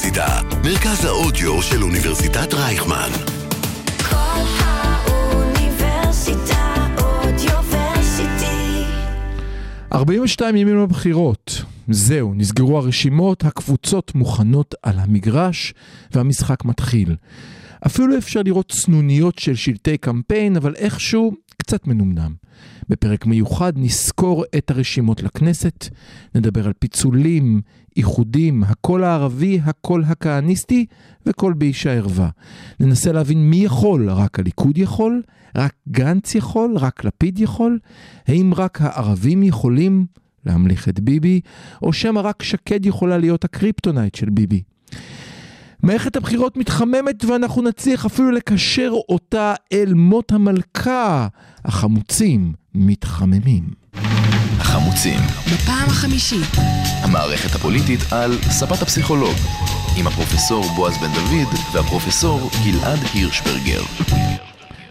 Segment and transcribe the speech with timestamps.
[0.00, 3.10] האוניברסיטה, מרכז האודיו של אוניברסיטת רייכמן.
[4.10, 6.06] כל האוניברסיטה
[6.98, 8.84] אודיוורסיטי.
[9.92, 11.64] 42 ימים לבחירות.
[11.88, 15.74] זהו, נסגרו הרשימות, הקבוצות מוכנות על המגרש,
[16.14, 17.16] והמשחק מתחיל.
[17.86, 22.34] אפילו אפשר לראות סנוניות של שלטי קמפיין, אבל איכשהו קצת מנומנם.
[22.88, 25.88] בפרק מיוחד נסקור את הרשימות לכנסת,
[26.34, 27.60] נדבר על פיצולים,
[27.96, 30.86] איחודים, הקול הערבי, הקול הכהניסטי
[31.26, 32.28] וקול באישה ערווה.
[32.80, 35.22] ננסה להבין מי יכול, רק הליכוד יכול?
[35.56, 36.76] רק גנץ יכול?
[36.76, 37.78] רק לפיד יכול?
[38.26, 40.06] האם רק הערבים יכולים
[40.46, 41.40] להמליך את ביבי,
[41.82, 44.62] או שמא רק שקד יכולה להיות הקריפטונייט של ביבי?
[45.82, 51.28] מערכת הבחירות מתחממת ואנחנו נצליח אפילו לקשר אותה אל מות המלכה.
[51.64, 53.64] החמוצים מתחממים.
[54.58, 55.20] החמוצים,
[55.54, 56.48] בפעם החמישית.
[57.02, 59.34] המערכת הפוליטית על ספת הפסיכולוג,
[59.98, 63.82] עם הפרופסור בועז בן דוד והפרופסור גלעד הירשברגר.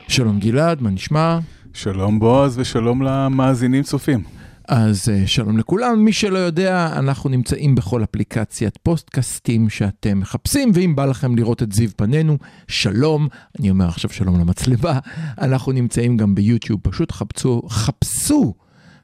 [0.07, 1.39] שלום גלעד, מה נשמע?
[1.73, 4.38] שלום בועז ושלום למאזינים צופים.
[4.69, 10.95] אז אה, שלום לכולם, מי שלא יודע, אנחנו נמצאים בכל אפליקציית פוסטקאסטים שאתם מחפשים, ואם
[10.95, 13.27] בא לכם לראות את זיו פנינו, שלום,
[13.59, 14.99] אני אומר עכשיו שלום למצלמה,
[15.41, 18.53] אנחנו נמצאים גם ביוטיוב, פשוט חפצו, חפשו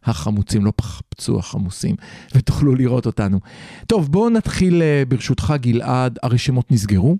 [0.04, 1.96] החמוצים, לא חפצו החמוסים,
[2.36, 3.40] ותוכלו לראות אותנו.
[3.88, 7.18] טוב, בואו נתחיל אה, ברשותך גלעד, הרשימות נסגרו,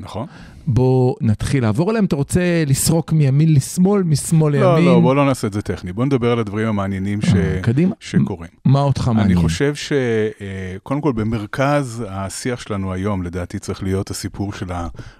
[0.00, 0.26] נכון?
[0.68, 4.68] בואו נתחיל לעבור עליהם, אתה רוצה לסרוק מימין לשמאל, משמאל לימין?
[4.68, 5.92] לא, לא, בוא לא נעשה את זה טכני.
[5.92, 7.34] בוא נדבר על הדברים המעניינים ש...
[7.34, 7.94] אה, קדימה.
[8.00, 8.50] שקורים.
[8.64, 9.26] מה אותך מעניין?
[9.26, 14.66] אני חושב שקודם כל במרכז השיח שלנו היום, לדעתי צריך להיות הסיפור של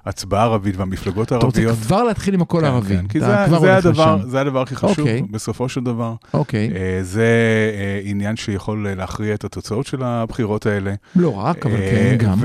[0.04, 1.86] ההצבעה הערבית והמפלגות אתה רוצה הערביות.
[1.86, 2.96] כבר להתחיל עם הקול כן, הערבי.
[2.96, 3.26] כן, כי זה,
[3.60, 4.18] זה, הדבר.
[4.26, 5.22] זה הדבר הכי חשוב אוקיי.
[5.30, 6.14] בסופו של דבר.
[6.34, 7.26] אוקיי, אה, זה
[7.74, 10.94] אה, עניין שיכול להכריע את התוצאות של הבחירות האלה.
[11.16, 12.38] לא רק, אבל אה, כן, גם.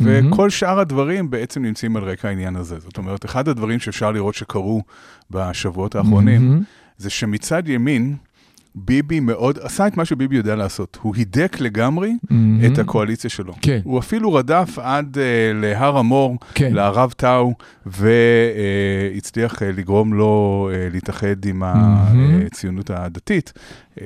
[0.00, 2.78] וכל שאר הדברים בעצם נמצאים על רקע העניין הזה.
[2.78, 4.82] זאת אומרת, אחד הדברים שאפשר לראות שקרו
[5.30, 6.62] בשבועות האחרונים, מהמם.
[6.98, 8.16] זה שמצד ימין,
[8.74, 10.98] ביבי מאוד, עשה את מה שביבי יודע לעשות.
[11.02, 12.72] הוא הידק לגמרי מהמם.
[12.72, 13.54] את הקואליציה שלו.
[13.62, 13.80] כן.
[13.84, 15.20] הוא אפילו רדף עד uh,
[15.54, 16.74] להר המור, כן.
[16.74, 17.54] לערב טאו,
[17.86, 22.40] והצליח uh, לגרום לו uh, להתאחד עם מהמם.
[22.46, 23.52] הציונות הדתית.
[23.98, 24.00] Uh,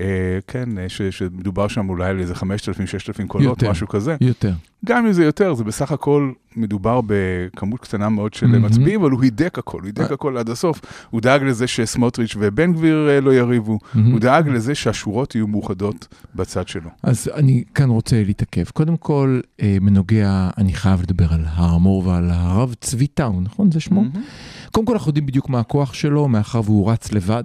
[0.47, 3.71] כן, uh, ש- שמדובר שם אולי על איזה 5,000-6,000 קולות, יותר.
[3.71, 4.17] משהו כזה.
[4.21, 4.53] יותר.
[4.85, 8.65] גם אם זה יותר, זה בסך הכל מדובר בכמות קטנה מאוד של מהמם.
[8.65, 10.15] מצביעים, אבל הוא הידק הכל, הוא הידק אה.
[10.15, 10.81] הכל עד הסוף.
[11.11, 14.13] הוא דאג לזה שסמוטריץ' ובן גביר אה, לא יריבו, מהמם.
[14.13, 16.91] הוא דאג לזה שהשורות יהיו מאוחדות בצד שלו.
[17.03, 18.65] אז אני כאן רוצה להתעכב.
[18.73, 23.71] קודם כל, אה, בנוגע, אני חייב לדבר על הר המור ועל הרב צבי טאו, נכון?
[23.73, 24.03] זה שמו?
[24.03, 24.23] מהמם.
[24.71, 27.43] קודם כל, אנחנו יודעים בדיוק מה הכוח שלו, מאחר והוא רץ לבד.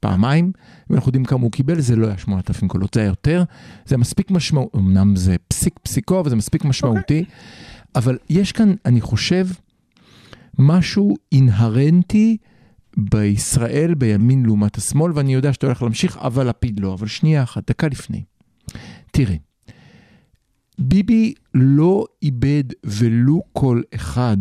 [0.00, 0.52] פעמיים,
[0.90, 3.44] ואנחנו יודעים כמה הוא קיבל, זה לא היה 8,000 קולות, זה היה יותר.
[3.86, 7.24] זה מספיק משמעותי, אמנם זה פסיק פסיקו, אבל זה מספיק משמעותי.
[7.94, 9.46] אבל יש כאן, אני חושב,
[10.58, 12.36] משהו אינהרנטי
[12.96, 16.94] בישראל, בימין לעומת השמאל, ואני יודע שאתה הולך להמשיך, אבל לפיד לא.
[16.94, 18.22] אבל שנייה אחת, דקה לפני.
[19.10, 19.36] תראה,
[20.78, 24.36] ביבי לא איבד ולו כל אחד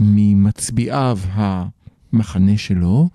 [0.00, 3.08] ממצביעיו המחנה שלו,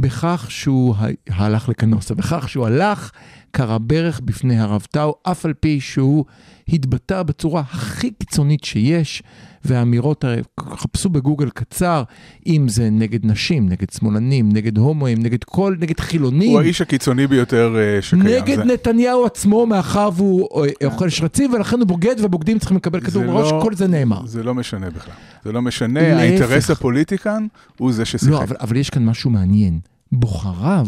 [0.00, 0.94] בכך שהוא
[1.28, 3.10] הלך לקנוסה, בכך שהוא הלך
[3.52, 6.24] כרה ברך בפני הרב טאו, אף על פי שהוא
[6.68, 9.22] התבטא בצורה הכי קיצונית שיש,
[9.64, 10.24] והאמירות,
[10.60, 12.02] חפשו בגוגל קצר,
[12.46, 16.50] אם זה נגד נשים, נגד שמאלנים, נגד הומואים, נגד כל, נגד חילונים.
[16.50, 18.22] הוא האיש הקיצוני ביותר אה, שקיים.
[18.22, 23.00] נגד זה- נתניהו עצמו, מאחר והוא אה, אוכל שרצים, ולכן הוא בוגד, ובוגדים צריכים לקבל
[23.00, 24.26] כדור בראש, לא- כל זה נאמר.
[24.26, 25.14] זה לא משנה בכלל.
[25.44, 26.20] זה לא משנה, להפך.
[26.20, 27.46] האינטרס הפוליטי כאן
[27.78, 28.28] הוא זה ששיחק.
[28.28, 29.78] לא, אבל, אבל יש כאן משהו מעניין.
[30.12, 30.86] בוחריו,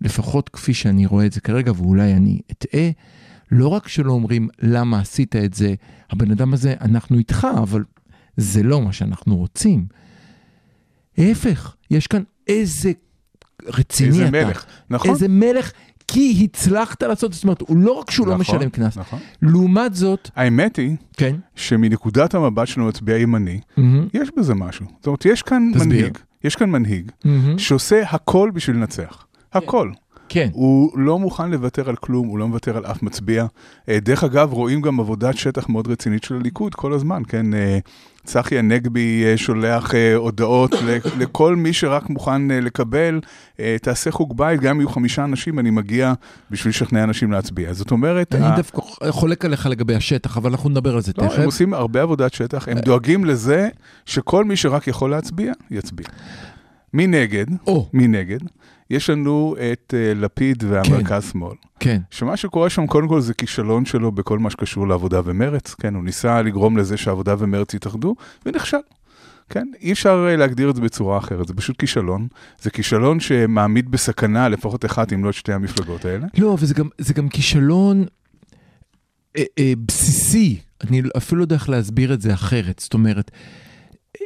[0.00, 2.90] לפחות כפי שאני רואה את זה כרגע, ואולי אני אטעה,
[3.50, 5.74] לא רק שלא אומרים למה עשית את זה,
[6.10, 7.84] הבן אדם הזה, אנחנו איתך, אבל
[8.36, 9.86] זה לא מה שאנחנו רוצים.
[11.18, 12.92] להפך, יש כאן איזה
[13.66, 14.44] רציני איזה אתה.
[14.46, 15.10] מלך, נכון?
[15.10, 15.72] איזה מלך,
[16.08, 19.18] כי הצלחת לעשות, זאת אומרת, הוא לא רק שהוא לא נכון, משלם קנס, נכון.
[19.42, 24.86] לעומת זאת, האמת היא כן, שמנקודת המבט של מצביע ימני, מהמם, יש בזה משהו.
[24.96, 25.86] זאת אומרת, יש כאן תסביר.
[25.86, 29.26] מנהיג, יש כאן מנהיג מהמם, שעושה הכל בשביל לנצח.
[29.52, 29.90] הכל.
[30.28, 33.46] כן, הוא לא מוכן לוותר על כלום, הוא לא מוותר על אף מצביע.
[33.88, 37.54] אה, דרך אגב, רואים גם עבודת שטח מאוד רצינית של הליכוד כל הזמן, כן?
[37.54, 37.78] אה,
[38.24, 40.74] צחי הנגבי אה, שולח הודעות
[41.20, 43.20] לכל מי שרק מוכן לקבל,
[43.82, 46.12] תעשה חוג בית, גם אם יהיו חמישה אנשים, אני מגיע
[46.50, 47.72] בשביל לשכנע אנשים להצביע.
[47.72, 51.22] זאת אומרת, ה- אני דווקא חולק עליך לגבי השטח, אבל אנחנו נדבר על זה לא,
[51.24, 51.44] הם תכף.
[51.44, 53.68] עושים הרבה עבודת שטח, הם דואגים לזה
[54.06, 56.06] שכל מי שרק יכול להצביע, יצביע.
[56.94, 57.46] מנגד,
[57.92, 58.38] מנגד,
[58.90, 61.54] יש לנו את אה, לפיד והמרכז שמאל.
[61.80, 62.00] כן.
[62.10, 66.04] שמה שקורה שם קודם כל זה כישלון שלו בכל מה שקשור לעבודה ומרץ, כן, הוא
[66.04, 68.14] ניסה לגרום לזה שעבודה ומרץ יתאחדו,
[68.46, 68.76] ונכשל.
[69.50, 72.28] כן, אי אפשר אה, להגדיר את זה בצורה אחרת, זה פשוט כישלון.
[72.60, 76.26] זה כישלון שמעמיד בסכנה לפחות אחת, אם לא את שתי המפלגות האלה.
[76.38, 78.04] לא, וזה גם, זה גם כישלון
[79.36, 82.78] אה, אה, בסיסי, אני אפילו לא יודע איך להסביר את זה אחרת.
[82.78, 83.30] זאת אומרת,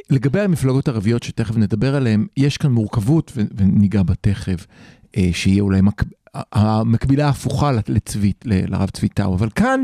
[0.09, 4.67] לגבי המפלגות הערביות שתכף נדבר עליהן, יש כאן מורכבות, וניגע בה תכף,
[5.17, 6.03] אה, שיהיה אולי מק...
[6.53, 9.83] המקבילה ההפוכה לצבי, ל- לרב צבי טאו, אבל כאן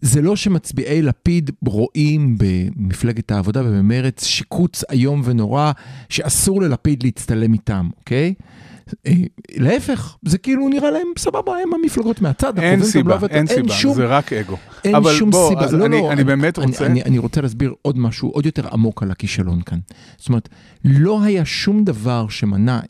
[0.00, 5.72] זה לא שמצביעי לפיד רואים במפלגת העבודה ובמרץ שיקוץ איום ונורא
[6.08, 8.34] שאסור ללפיד להצטלם איתם, אוקיי?
[9.06, 9.12] אה,
[9.56, 12.58] להפך, זה כאילו נראה להם סבבה, הם המפלגות מהצד.
[12.58, 14.56] אין סיבה, לא אין סיבה, שום, זה רק אגו.
[14.84, 15.64] אין אבל שום בוא, סיבה.
[15.64, 18.46] אז לא, אני- לא, אני באמת אני, רוצה- אני, אני רוצה להסביר עוד משהו עוד
[18.46, 19.78] יותר עמוק על הכישלון כאן.
[20.18, 20.48] זאת אומרת,
[20.84, 22.80] לא היה שום דבר שמנע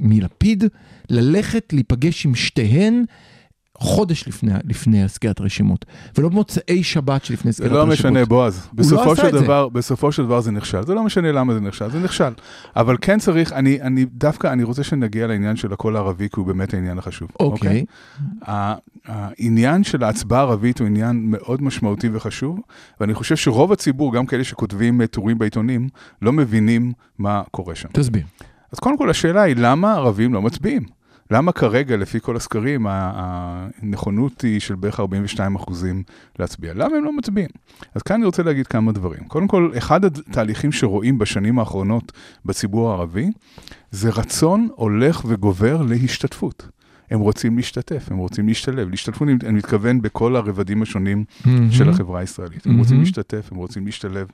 [0.00, 0.64] מלפיד
[1.10, 3.04] ללכת להיפגש עם שתיהן
[3.80, 5.84] חודש לפני, לפני סגירת רשימות,
[6.18, 8.12] ולא במוצאי שבת שלפני זה סגירת לא רשימות.
[8.12, 8.68] משנה, בועז.
[8.72, 9.40] בסופו לא של זה.
[9.44, 10.82] דבר, בסופו של דבר זה נכשל.
[10.86, 12.32] זה לא משנה למה זה נכשל, זה נכשל.
[12.76, 16.46] אבל כן צריך, אני, אני דווקא, אני רוצה שנגיע לעניין של הקול הערבי, כי הוא
[16.46, 17.28] באמת העניין החשוב.
[17.40, 17.84] אוקיי.
[18.48, 18.74] ה-
[19.06, 22.60] העניין של ההצבעה הערבית הוא עניין מאוד משמעותי וחשוב,
[23.00, 25.88] ואני חושב שרוב הציבור, גם כאלה שכותבים אה, טורים בעיתונים,
[26.22, 27.88] לא מבינים מה קורה שם.
[27.92, 28.22] תסביר.
[28.72, 30.97] אז קודם כל השאלה היא, למה ערבים לא מצביעים?
[31.30, 36.02] למה כרגע, לפי כל הסקרים, הנכונות היא של בערך 42 אחוזים
[36.38, 36.72] להצביע?
[36.74, 37.48] למה הם לא מצביעים?
[37.94, 39.24] אז כאן אני רוצה להגיד כמה דברים.
[39.24, 42.12] קודם כל, אחד התהליכים שרואים בשנים האחרונות
[42.44, 43.30] בציבור הערבי,
[43.90, 46.68] זה רצון הולך וגובר להשתתפות.
[47.10, 48.90] הם רוצים להשתתף, הם רוצים להשתלב.
[48.90, 51.24] להשתתפות, אני מתכוון בכל הרבדים השונים
[51.70, 52.66] של החברה הישראלית.
[52.66, 53.00] הם רוצים.
[53.00, 54.26] להשתתף, הם רוצים להשתלב,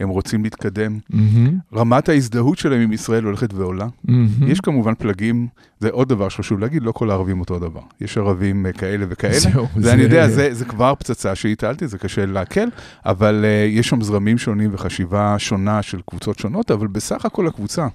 [0.00, 0.98] הם רוצים להתקדם.
[1.10, 3.86] מהמם, רמת ההזדהות שלהם עם ישראל הולכת ועולה.
[4.04, 4.28] מהמם.
[4.46, 5.48] יש כמובן פלגים,
[5.80, 7.80] זה עוד דבר שחשוב להגיד, לא כל הערבים אותו דבר.
[8.00, 9.38] יש ערבים אה, כאלה וכאלה.
[9.38, 12.68] זהו, זה, אני יודע, זה, זה כבר פצצה שהטלתי, זה קשה לעכל,
[13.06, 17.88] אבל uh, יש שם זרמים שונים וחשיבה שונה של קבוצות שונות, אבל בסך הכל הקבוצה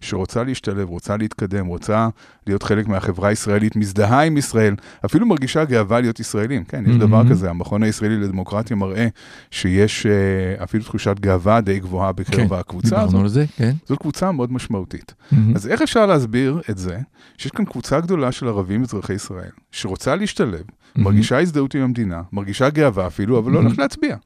[0.00, 2.08] שרוצה להשתלב, רוצה להתקדם, רוצה
[2.46, 4.74] להיות חלק מהחברה הישראלית, מזדהה עם ישראל,
[5.04, 6.64] אפילו מרגישה גאווה להיות ישראלים.
[6.64, 7.30] כן, יש דבר מהמם.
[7.30, 9.08] כזה, המכון הישראלי לדמוקרטיה מראה
[9.50, 13.20] שיש uh, אפילו תחושת גאווה די גבוהה בקרב כן, הקבוצה דיברנו הזאת.
[13.20, 13.72] על זה, כן.
[13.88, 15.14] זאת קבוצה מאוד משמעותית.
[15.32, 15.56] מהמם.
[15.56, 16.98] אז איך אפשר להסביר את זה
[17.38, 20.62] שיש כאן קבוצה גדולה של ערבים אזרחי ישראל, שרוצה להשתלב,
[20.96, 24.16] מרגישה הזדהות עם המדינה, מרגישה גאווה אפילו, אבל לא הולכת להצביע.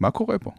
[0.00, 0.50] מה קורה פה?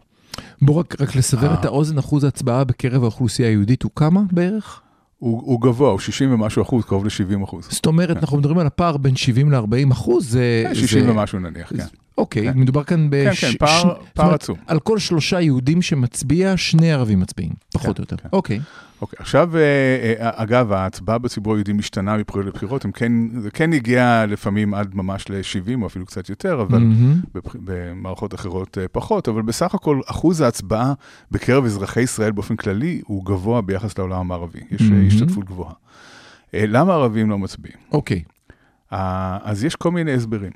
[0.62, 1.54] בוא רק, רק לסבר אה.
[1.54, 4.80] את האוזן, אחוז ההצבעה בקרב האוכלוסייה היהודית הוא כמה בערך?
[5.18, 7.68] הוא, הוא גבוה, הוא 60 ומשהו אחוז, קרוב ל-70 אחוז.
[7.70, 10.64] זאת אומרת, אנחנו מדברים על הפער בין 70 ל-40 אחוז, זה...
[10.74, 11.84] 60 זה- ומשהו נניח, כן.
[12.18, 12.58] אוקיי, כן.
[12.58, 13.44] מדובר כאן כן, בש...
[13.44, 13.84] כן, פער- ש-
[14.14, 14.56] פער אומרת, עצום.
[14.66, 18.16] על כל שלושה יהודים שמצביע, שני ערבים מצביעים, פחות או יותר.
[18.16, 18.28] כן.
[18.32, 18.60] אוקיי.
[19.02, 19.60] אוקיי, עכשיו, אה,
[20.18, 24.94] אה, אגב, ההצבעה בציבור היהודי משתנה מבחירות לבחירות, הם כן, זה כן הגיע לפעמים עד
[24.94, 26.82] ממש ל-70 או אפילו קצת יותר, אבל.
[27.34, 30.92] בבח- במערכות אחרות אה, פחות, אבל בסך הכל אחוז ההצבעה
[31.30, 34.60] בקרב אזרחי ישראל באופן כללי הוא גבוה ביחס לעולם המערבי.
[34.70, 35.06] יש אה, מהמם.
[35.06, 35.72] השתתפות גבוהה.
[36.54, 37.78] אה, למה ערבים לא מצביעים?
[37.92, 38.22] אוקיי.
[38.92, 40.52] אה, אז יש כל מיני הסברים.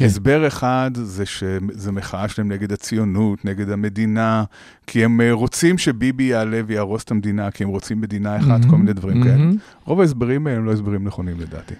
[0.00, 0.06] כן.
[0.06, 4.44] הסבר אחד זה שזה מחאה שלהם נגד הציונות, נגד המדינה,
[4.86, 8.70] כי הם אה, רוצים שביבי יעלה ויהרוס את המדינה, כי הם רוצים מדינה אחת, מהמם.
[8.70, 9.36] כל מיני דברים כאלה.
[9.36, 9.56] מהמם.
[9.84, 11.74] רוב ההסברים האלה הם לא הסברים נכונים לדעתי.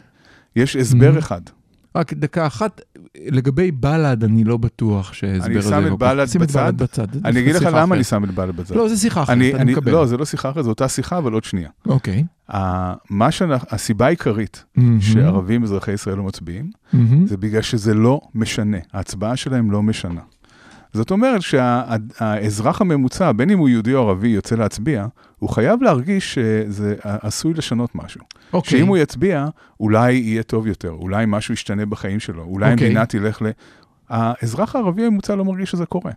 [0.57, 1.19] יש הסבר מהמם.
[1.19, 1.41] אחד,
[1.97, 2.81] רק דקה אחת,
[3.29, 5.69] לגבי בל"ד, אני לא בטוח שההסבר אני הזה...
[5.69, 6.59] שם את כל כך- בל"ד את בצד.
[6.65, 7.07] בל"ד בצד.
[7.25, 7.95] אני אגיד לך למה.
[7.95, 8.77] אני שם את בל"ד בצד.
[8.77, 9.93] לא, זה שיחה אחרת, אני, אני אני, מקבל.
[9.93, 11.69] לא, זה לא שיחה אחרת, זו אותה שיחה, אבל עוד שנייה.
[11.87, 12.25] אוקיי.
[13.11, 15.01] מה שאנחנו, הסיבה העיקרית מהמם.
[15.01, 17.27] שערבים אזרחי ישראל לא מצביעים, מהמם.
[17.27, 18.79] זה בגלל שזה לא משנה.
[18.93, 20.21] ההצבעה שלהם לא משנה.
[20.93, 25.07] זאת אומרת שהאזרח הממוצע, בין אם הוא יהודי או ערבי, יוצא להצביע,
[25.39, 28.21] הוא חייב להרגיש שזה עשוי לשנות משהו.
[28.53, 28.79] אוקיי.
[28.79, 29.47] שאם הוא יצביע,
[29.81, 32.87] אולי יהיה טוב יותר, אולי משהו ישתנה בחיים שלו, אולי אוקיי.
[32.87, 33.51] המדינה תלך ל...
[34.09, 36.13] האזרח הערבי הממוצע לא מרגיש שזה קורה.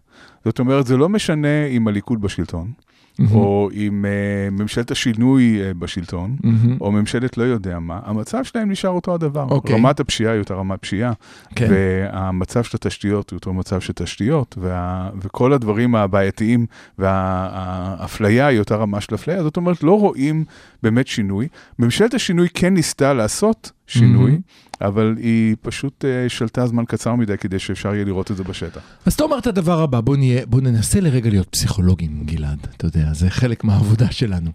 [0.45, 2.71] זאת אומרת, זה לא משנה אם הליכוד בשלטון,
[3.19, 3.35] מהמם.
[3.35, 6.77] או אם uh, ממשלת השינוי uh, בשלטון, מהמם.
[6.81, 9.47] או ממשלת לא יודע מה, המצב שלהם נשאר אותו הדבר.
[9.49, 9.75] אוקיי.
[9.75, 11.13] רמת הפשיעה היא אותה רמת פשיעה,
[11.55, 11.67] כן.
[11.69, 16.65] והמצב של התשתיות הוא אותו מצב של תשתיות, וה, וכל הדברים הבעייתיים
[16.99, 20.45] והאפליה היא אותה רמה של אפליה, זאת אומרת, לא רואים
[20.83, 21.47] באמת שינוי.
[21.79, 24.41] ממשלת השינוי כן ניסתה לעשות שינוי, מהמם.
[24.81, 28.81] אבל היא פשוט uh, שלטה זמן קצר מדי כדי שאפשר יהיה לראות את זה בשטח.
[29.05, 32.85] אז אתה אומר את הדבר הבא, בוא, נהיה, בוא ננסה לרגע להיות פסיכולוגים, גלעד, אתה
[32.85, 34.51] יודע, זה חלק מהעבודה שלנו.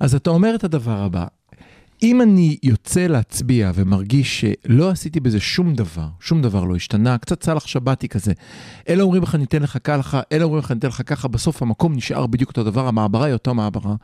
[0.00, 1.26] אז אתה אומר את הדבר הבא,
[2.02, 7.42] אם אני יוצא להצביע ומרגיש שלא עשיתי בזה שום דבר, שום דבר לא השתנה, קצת
[7.42, 8.32] סאלח שבתי כזה,
[8.88, 12.26] אלה אומרים לך ניתן לך ככה, אלה אומרים לך ניתן לך ככה, בסוף המקום נשאר
[12.26, 13.94] בדיוק אותו דבר, המעברה היא אותה מעברה.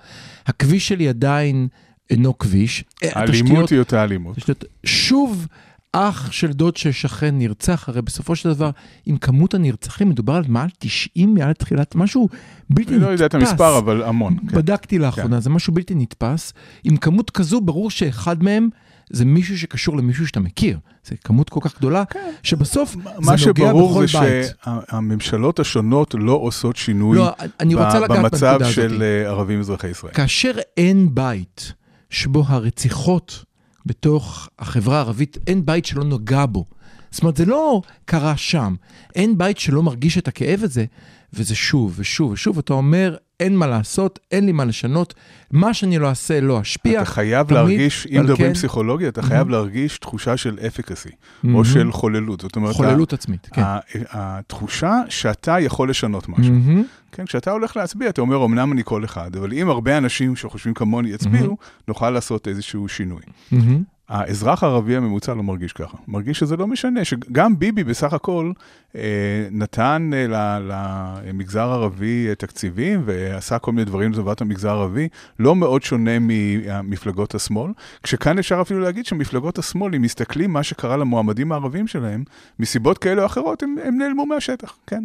[0.47, 1.69] הכביש שלי עדיין
[2.13, 2.85] אינו כביש.
[3.03, 4.37] אה, האלימות התשתיות- היא אותה אלימות.
[4.37, 5.47] תשתיות- שוב,
[5.93, 8.71] אח של דוד של שכן נרצח, הרי בסופו של דבר,
[9.07, 12.29] עם כמות הנרצחים, מדובר על מעל 90 מעל תחילת, משהו
[12.71, 13.07] בלתי אני נתפס.
[13.09, 14.37] לא יודע את המספר, אבל המון.
[14.51, 14.57] כן.
[14.57, 16.53] בדקתי לאחרונה, זה משהו בלתי נתפס.
[16.85, 18.69] עם כמות כזו, ברור שאחד מהם
[19.11, 20.79] זה מישהו שקשור למישהו שאתה מכיר.
[21.07, 22.03] זה כמות כל כך גדולה,
[22.43, 24.47] שבסוף מה זה נוגע שברור בכל זה בית.
[24.65, 28.73] שהממשלות השונות לא עושות שינוי לא, אני ב- במצב בנקודה הזאת.
[28.75, 30.13] של אה, ערבים אזרחי ישראל.
[30.15, 31.73] כאשר אין בית
[32.13, 33.45] שבו הרציחות
[33.87, 36.65] בתוך החברה הערבית, אין בית שלא נוגע בו.
[37.11, 38.75] זאת אומרת, זה לא קרה שם.
[39.15, 40.85] אין בית שלא מרגיש את הכאב הזה,
[41.35, 42.59] וזה שוב ושוב ושוב.
[42.59, 45.15] אתה אומר, אין מה לעשות, אין לי מה לשנות,
[45.51, 47.03] מה שאני לא אעשה לא אשפיע.
[47.03, 51.49] אתה חייב תמיד, להרגיש, אם מדברים כן- פסיכולוגיה, אתה חייב להרגיש תחושה של אפקסי, או
[51.49, 51.65] מהמם.
[51.65, 52.41] של חוללות.
[52.41, 53.63] זאת אומרת, חוללות עצמית, כן.
[53.63, 53.79] ה-
[54.11, 56.53] התחושה שאתה יכול לשנות משהו.
[56.55, 56.83] מהמם.
[57.13, 60.75] כן, כשאתה הולך להצביע, אתה אומר, אמנם אני קול אחד, אבל אם הרבה אנשים שחושבים
[60.75, 61.57] כמוני יצביעו,
[61.89, 63.21] נוכל לעשות איזשהו שינוי.
[63.53, 63.83] מהמם.
[64.09, 65.97] האזרח הערבי הממוצע לא מרגיש ככה.
[66.09, 68.53] מרגיש שזה לא משנה, שגם ביבי בסך הכל
[68.97, 69.01] אה,
[69.51, 70.27] נתן אה,
[70.61, 77.35] למגזר הערבי אה, תקציבים ועשה כל מיני דברים לטובת המגזר הערבי, לא מאוד שונה ממפלגות
[77.35, 82.25] השמאל, כשכאן אפשר אפילו להגיד שמפלגות השמאל, אם מסתכלים מה שקרה למועמדים הערבים שלהם,
[82.59, 85.05] מסיבות כאלה או אחרות, הם, הם נעלמו מהשטח, כן.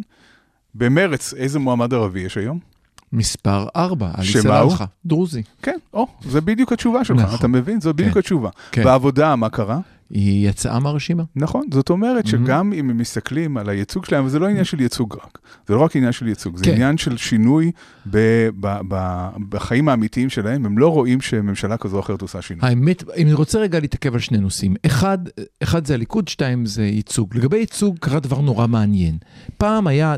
[0.74, 2.77] במרץ, איזה מועמד ערבי יש היום?
[3.12, 4.26] מספר 4, עלי?
[4.26, 5.42] סלאלחה, דרוזי.
[5.62, 7.38] כן, או, זה בדיוק התשובה שלך, נכון.
[7.38, 7.80] אתה מבין?
[7.80, 8.18] זו בדיוק כן.
[8.18, 8.50] התשובה.
[8.72, 8.84] כן.
[8.84, 9.80] בעבודה, מה קרה?
[10.10, 11.22] היא יצאה מהרשימה.
[11.36, 15.14] נכון, זאת אומרת שגם אם הם מסתכלים על הייצוג שלהם, וזה לא עניין של ייצוג
[15.14, 15.38] רק,
[15.68, 16.70] זה לא רק עניין של ייצוג, זה כן.
[16.72, 17.72] עניין של שינוי
[18.10, 22.68] ב- ב- ב- בחיים האמיתיים שלהם, הם לא רואים שממשלה כזו או אחרת עושה שינוי.
[22.68, 24.74] האמת, אני רוצה רגע להתעכב על שני נושאים.
[24.86, 25.18] אחד,
[25.62, 27.36] אחד זה הליכוד, שתיים זה ייצוג.
[27.36, 29.18] לגבי ייצוג קרה דבר נורא מעניין.
[29.58, 30.16] פעם היה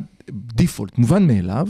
[0.54, 1.68] דיפולט, מובן מאליו,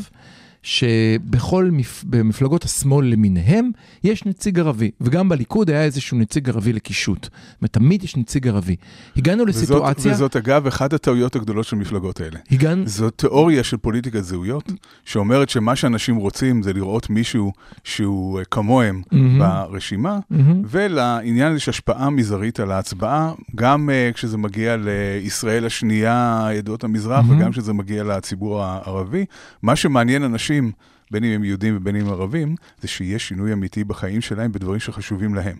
[0.62, 2.04] שבכל מפ...
[2.04, 3.70] במפלגות השמאל למיניהם
[4.04, 7.28] יש נציג ערבי, וגם בליכוד היה איזשהו נציג ערבי לקישוט.
[7.70, 8.76] תמיד יש נציג ערבי.
[9.16, 12.38] הגענו וזאת, לסיטואציה, וזאת אגב אחת הטעויות הגדולות של המפלגות האלה.
[12.50, 14.72] הגענו, זו תיאוריה של פוליטיקת זהויות,
[15.04, 17.52] שאומרת שמה שאנשים רוצים זה לראות מישהו
[17.84, 19.38] שהוא אה, כמוהם מהמם.
[19.38, 20.62] ברשימה, מהמם.
[20.70, 27.24] ולעניין הזה יש השפעה מזערית על ההצבעה, גם uh, כשזה מגיע לישראל השנייה, עדות המזרח,
[27.24, 27.40] מהמם.
[27.40, 29.24] וגם כשזה מגיע לציבור הערבי.
[29.62, 30.72] מה שמעניין אנשים, אנשים
[31.10, 34.80] בין אם הם יהודים ובין אם הם ערבים, זה שיש שינוי אמיתי בחיים שלהם בדברים
[34.80, 35.56] שחשובים להם.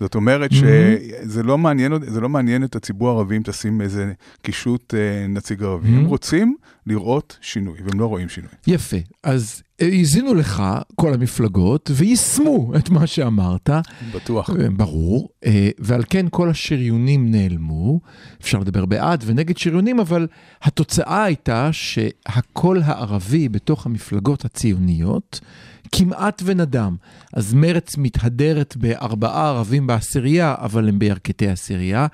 [0.00, 4.12] זאת אומרת שזה לא מעניין, לא מעניין את הציבור הערבי אם תשים איזה
[4.42, 5.88] קישוט uh, נציג ערבי.
[5.88, 6.08] הם Mhm.
[6.08, 8.50] רוצים לראות שינוי, והם לא רואים שינוי.
[8.66, 8.96] יפה.
[9.24, 10.62] אז האזינו לך,
[10.94, 13.70] כל המפלגות, ויישמו את מה שאמרת.
[14.14, 14.50] בטוח.
[14.50, 18.00] אה, ברור, אה, ועל כן כל השריונים נעלמו.
[18.40, 20.26] אפשר לדבר בעד ונגד שריונים, אבל
[20.62, 24.87] התוצאה הייתה שהקול הערבי בתוך המפלגות הציוניות
[25.92, 26.96] כמעט ונדם.
[27.32, 32.06] אז מרץ מתהדרת בארבעה ערבים בעשירייה, אבל הם בירכתי עשירייה.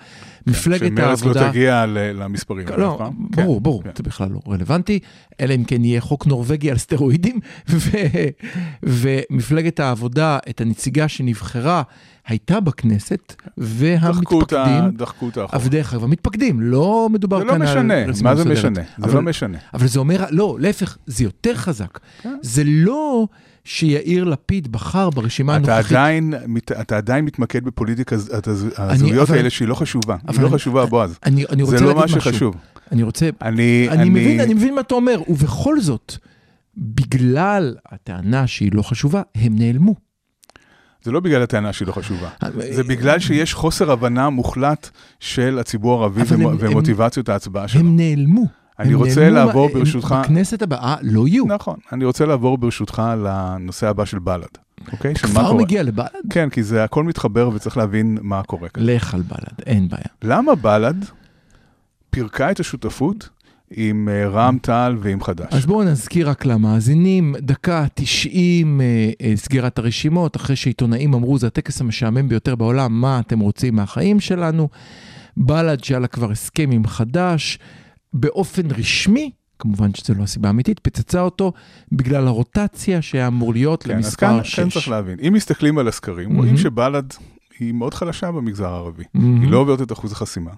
[0.47, 1.47] מפלגת שמרץ העבודה...
[1.47, 2.67] לא תגיע למספרים.
[2.77, 3.13] לא, פעם.
[3.19, 3.91] ברור, כן, ברור, כן.
[3.97, 4.99] זה בכלל לא רלוונטי,
[5.41, 7.41] אלא אם כן יהיה חוק נורבגי על סטרואידים,
[7.71, 8.29] ו-
[8.83, 11.83] ומפלגת העבודה, את הנציגה שנבחרה,
[12.27, 15.63] הייתה בכנסת, והמתפקדים, דחקו אותה אחורה.
[15.63, 17.69] אבל דרך אגב, המתפקדים, לא מדובר זה לא כאן על...
[17.69, 18.45] משנה, רשימה מה זה.
[18.51, 18.81] משנה?
[18.99, 19.59] זה לא משנה.
[19.75, 21.99] אבל זה אומר, לא, להפך, זה יותר חזק.
[22.23, 22.37] כן.
[22.43, 23.27] זה לא
[23.65, 25.97] שיאיר לפיד בחר ברשימה אתה הנוכחית.
[25.97, 28.17] עדיין, מת- אתה עדיין מתמקד בפוליטיקה,
[28.77, 30.17] הזהויות האלה שהיא לא חשובה.
[30.29, 31.19] היא לא אני- חשובה, בועז.
[31.27, 32.09] אני, אני זה לא מה.
[32.09, 32.55] שחשוב.
[32.93, 33.29] אני רוצה...
[33.43, 36.17] אני, אני מבין, אני מבין מה אתה אומר, ובכל זאת,
[36.77, 39.95] בגלל הטענה שהיא לא חשובה, הם נעלמו.
[41.05, 42.29] זה לא בגלל הטענה שהיא לא חשובה.
[42.43, 46.23] אה, זה בגלל שיש חוסר הבנה מוחלט של הציבור הערבי
[46.59, 47.81] ומוטיבציות ההצבעה שלו.
[47.81, 48.45] הם נעלמו.
[48.79, 51.45] אני רוצה לעבור ברשותך- בכנסת הבאה לא יהיו.
[51.47, 51.77] נכון.
[51.93, 54.59] אני רוצה לעבור ברשותך לנושא הבא של בל"ד.
[54.93, 55.15] אוקיי?
[55.15, 55.53] כבר.
[55.53, 56.09] מגיע לבל"ד?
[56.31, 58.83] כן, כי זה הכל מתחבר וצריך להבין מה קורה כאן.
[58.87, 60.05] לך על בל"ד, אין בעיה.
[60.23, 61.05] למה בל"ד
[62.11, 63.29] פירקה את השותפות
[63.71, 65.55] עם אה, רע"מ טל ועם חד"ש?
[65.55, 71.47] אז בואו נזכיר רק למאזינים, דקה 90 אה, אה, סגירת הרשימות, אחרי שעיתונאים אמרו, זה
[71.47, 74.69] הטקס המשעמם ביותר בעולם, מה אתם רוצים מהחיים שלנו?
[75.37, 77.59] בל"ד שהיה לה כבר הסכם עם חד"ש,
[78.13, 81.53] באופן רשמי, כמובן שזו לא הסיבה האמיתית, פצצה אותו
[81.93, 84.61] בגלל הרוטציה שהיה אמור להיות כן, אז למספר כאן, 6.
[84.61, 85.19] כאן צריך להבין.
[85.29, 86.57] אם מסתכלים על הסקרים, רואים מהמם.
[86.57, 87.13] שבל"ד
[87.59, 89.05] היא מאוד חלשה במגזר הערבי.
[89.15, 89.41] מהמם.
[89.41, 90.51] היא לא עוברת את אחוז החסימה.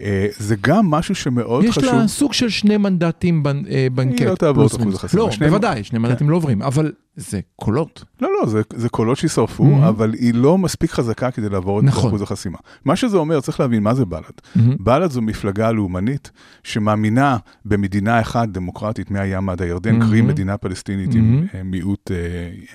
[0.00, 1.94] אה, זה גם משהו שמאוד יש חשוב.
[1.94, 4.20] לה סוג של שני מנדטים אה, בנקט.
[4.22, 4.94] לא תעבור את אחוז.
[4.94, 5.22] החסימה.
[5.22, 8.04] לא, שני- בוודאי, שני מנדטים לא עוברים, אבל זה קולות.
[8.20, 9.88] לא, לא, זה, זה קולות שישרפו, Mhm.
[9.88, 12.08] אבל היא לא מספיק חזקה כדי לעבור את נכון.
[12.08, 12.58] אחוז החסימה.
[12.84, 14.22] מה שזה אומר, צריך להבין מה זה בל"ד.
[14.56, 14.76] מהמם.
[14.80, 16.30] בל"ד זו מפלגה לאומנית
[16.64, 20.04] שמאמינה במדינה אחת דמוקרטית מהים עד הירדן, Mhm.
[20.04, 21.56] קרי מדינה פלסטינית עם Mhm.
[21.56, 22.16] אה, מיעוט אה,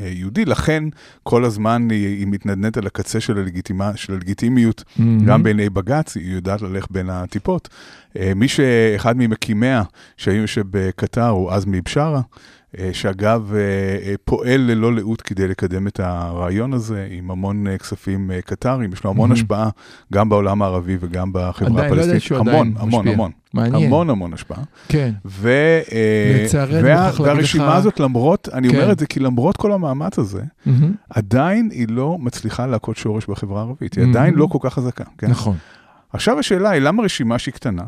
[0.06, 0.84] אה, יהודי, לכן
[1.24, 5.26] כל הזמן היא, היא מתנדנדת על הקצה של, הלגיטימה, של הלגיטימיות, מהמם.
[5.26, 7.70] גם בעיני בג"ץ, היא יודעת ללכת בין הטיפות.
[8.20, 9.84] אה, מי שאחד ממקימיה,
[10.18, 12.22] שהיו שבקטר, הוא עזמי בשארה,
[12.94, 18.32] שאגב אה, אה, פועל ללא לאות כדי לקדם את הרעיון הזה, עם המון אה, כספים
[18.32, 19.32] אה, קטרים, יש לו המון.
[19.32, 19.70] השפעה,
[20.13, 22.32] גם בעולם הערבי וגם בחברה לא הפלסטינית.
[22.32, 23.08] המון, המון.
[23.08, 23.32] המון.
[23.54, 23.84] מעניין.
[23.84, 24.63] המון המון השפעה.
[24.88, 25.12] כן.
[25.25, 25.50] ו,
[25.92, 28.75] אה, לצערנו, וה, מוכרח להגיד והרשימה הזאת, למרות, אני כן.
[28.75, 30.94] אומר את זה כי למרות כל המאמץ הזה, מהמם.
[31.10, 34.06] עדיין היא לא מצליחה להכות שורש בחברה הערבית, היא.
[34.10, 35.04] עדיין לא כל כך חזקה.
[35.18, 35.28] כן?
[35.28, 35.56] נכון.
[36.13, 37.84] עכשיו השאלה היא, למה רשימה שהיא קטנה,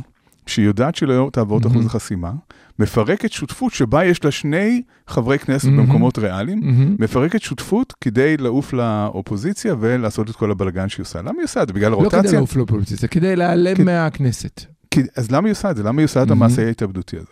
[0.46, 1.68] שהיא יודעת שלא תעבור את Mhm.
[1.68, 2.32] אחוז החסימה,
[2.80, 5.72] מפרקת שותפות שבה יש לה שני חברי כנסת Mhm.
[5.72, 6.96] במקומות ריאליים, מהמם.
[7.00, 11.20] מפרקת שותפות כדי לעוף לאופוזיציה ולעשות את כל הבלגן שהיא עושה.
[11.22, 11.74] למה היא עושה את זה?
[11.74, 12.38] בגלל לא כדי הרוטציה?
[12.40, 14.62] לעוף לאופוזיציה, כדי להיעלם כדי- מהכנסת.
[14.92, 15.84] כי- אז למה היא עושה את זה?
[15.84, 16.32] למה היא עושה את.
[16.32, 17.28] המעשה ההתאבדותי הזה?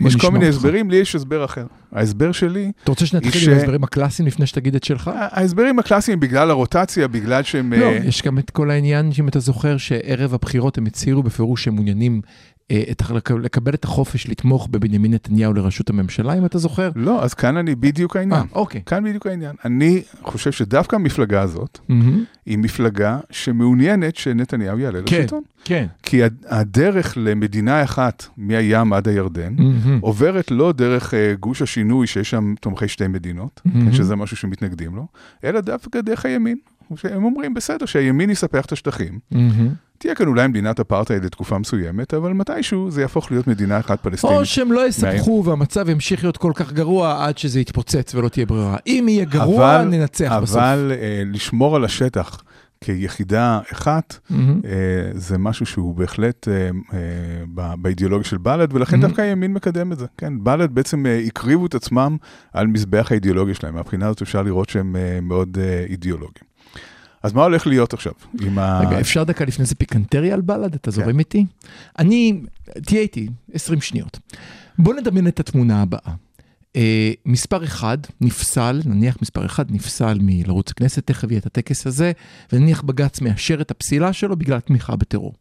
[0.00, 0.48] יש כל מיני.
[0.48, 1.66] הסברים, לי יש הסבר אחר.
[1.92, 5.10] ההסבר שלי, אתה רוצה שנתחיל עם ההסברים הקלאסיים לפני שתגיד את שלך?
[5.14, 7.72] ההסברים הקלאסיים בגלל הרוטציה, בגלל שהם...
[7.72, 11.64] לא, אה, יש גם את כל העניין, שאם אתה זוכר, שערב הבחירות הם הצהירו בפירוש
[11.64, 12.20] שהם מעוניינים
[13.42, 16.90] לקבל את החופש לתמוך בבנימין נתניהו לראשות הממשלה, אם אתה זוכר.
[16.96, 18.40] לא, אז כאן אני בדיוק העניין.
[18.40, 18.82] אה, אוקיי.
[18.86, 19.56] כאן בדיוק העניין.
[19.64, 22.24] אני חושב שדווקא המפלגה הזאת, מהמם.
[22.46, 25.42] היא מפלגה שמעוניינת שנתניהו יעלה כן, לשלטון.
[25.64, 25.86] כן.
[26.02, 29.98] כי הד- הדרך למדינה אחת מהים עד הירדן, מהמם.
[30.00, 33.86] עוברת לא דרך אה, גוש השינוי, שיש שם תומכי שתי מדינות, מהמם.
[33.90, 35.06] כן, שזה משהו שמתנגדים לו,
[35.44, 36.56] אלא דווקא דרך הימין.
[36.96, 39.18] שהם אומרים, בסדר, שהימין יספח את השטחים.
[39.98, 44.36] תהיה כאן אולי מדינת אפרטהייד לתקופה מסוימת, אבל מתישהו זה יהפוך להיות מדינה אחת פלסטינית.
[44.36, 48.46] או שהם לא יספחו והמצב ימשיך להיות כל כך גרוע עד שזה יתפוצץ ולא תהיה
[48.46, 48.76] ברירה.
[48.86, 50.56] אם יהיה גרוע, אבל- ננצח בסוף.
[50.56, 52.42] אבל אה, לשמור על השטח
[52.80, 54.60] כיחידה אחת, מהמם.
[54.64, 54.70] אה,
[55.14, 59.02] זה משהו שהוא בהחלט אה, אה, באידיאולוגיה של בל"ד, ולכן Mhm.
[59.06, 60.06] דווקא הימין מקדם את זה.
[60.18, 62.16] כן, בל"ד בעצם אה, הקריבו את עצמם
[62.52, 63.74] על מזבח האידיאולוגיה שלהם.
[63.74, 66.47] מהבחינה הזאת אפשר לראות שהם אה, מאוד אה, אידיאולוגיים.
[67.28, 68.80] אז מה הולך להיות עכשיו עם ה...
[68.80, 70.74] רגע, אפשר דקה לפני זה פיקנטריה על בל"ד?
[70.74, 71.46] אתה זורם איתי?
[71.98, 72.40] אני,
[72.86, 74.18] תהיה איתי, 20 שניות.
[74.78, 76.14] בוא נדמיין את התמונה הבאה.
[76.76, 82.12] אה, מספר אחד נפסל, נניח מספר אחד נפסל מלרוץ הכנסת, תכף יהיה את הטקס הזה,
[82.52, 85.34] ונניח בג"ץ מאשר את הפסילה שלו בגלל תמיכה בטרור.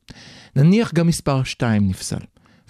[0.55, 2.19] נניח גם מספר שתיים נפסל.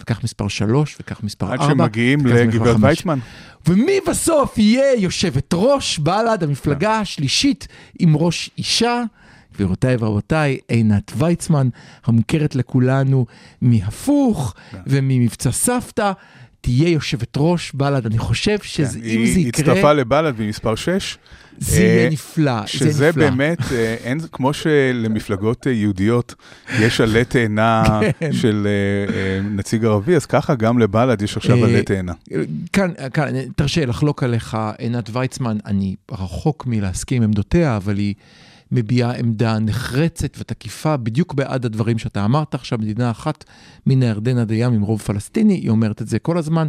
[0.00, 1.72] וכך מספר שלוש, וכך מספר עד ארבע.
[1.72, 2.76] שמגיעים לגברת.
[2.80, 3.18] ויצמן.
[3.66, 9.02] ומי בסוף יהיה יושבת ראש בל"ד, המפלגה השלישית עם ראש אישה?
[9.54, 11.68] גבירותיי ורבותיי, עינת ויצמן,
[12.04, 13.26] המוכרת לכולנו
[13.62, 14.54] מהפוך
[14.86, 16.12] וממבצע סבתא,
[16.68, 18.06] תהיה יושבת ראש בל"ד.
[18.06, 21.18] אני חושב שאם כן, זה היא הצטרפה יקרה, לבל"ד במספר 6.
[21.58, 22.60] זה יהיה נפלא.
[22.60, 23.30] זה שזה נפלא.
[23.30, 26.34] באמת, אה, אין, כמו שלמפלגות אה, יהודיות
[26.80, 28.32] יש עלה תאנה כן.
[28.32, 32.12] של אה, אה, נציג ערבי, אז ככה גם לבל"ד יש עכשיו אה, עלה תאנה.
[32.72, 38.14] כאן, כאן, תרשה לחלוק עליך, עינת ויצמן, אני רחוק מלהסכים עם עמדותיה, אבל היא
[38.72, 43.44] מביעה עמדה נחרצת ותקיפה בדיוק בעד הדברים שאתה אמרת עכשיו, מדינה אחת
[43.86, 46.68] מן הירדן עד הים עם רוב פלסטיני, היא אומרת את זה כל הזמן,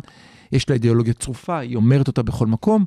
[0.52, 2.86] יש לה אידיאולוגיה צרופה, היא אומרת אותה בכל מקום,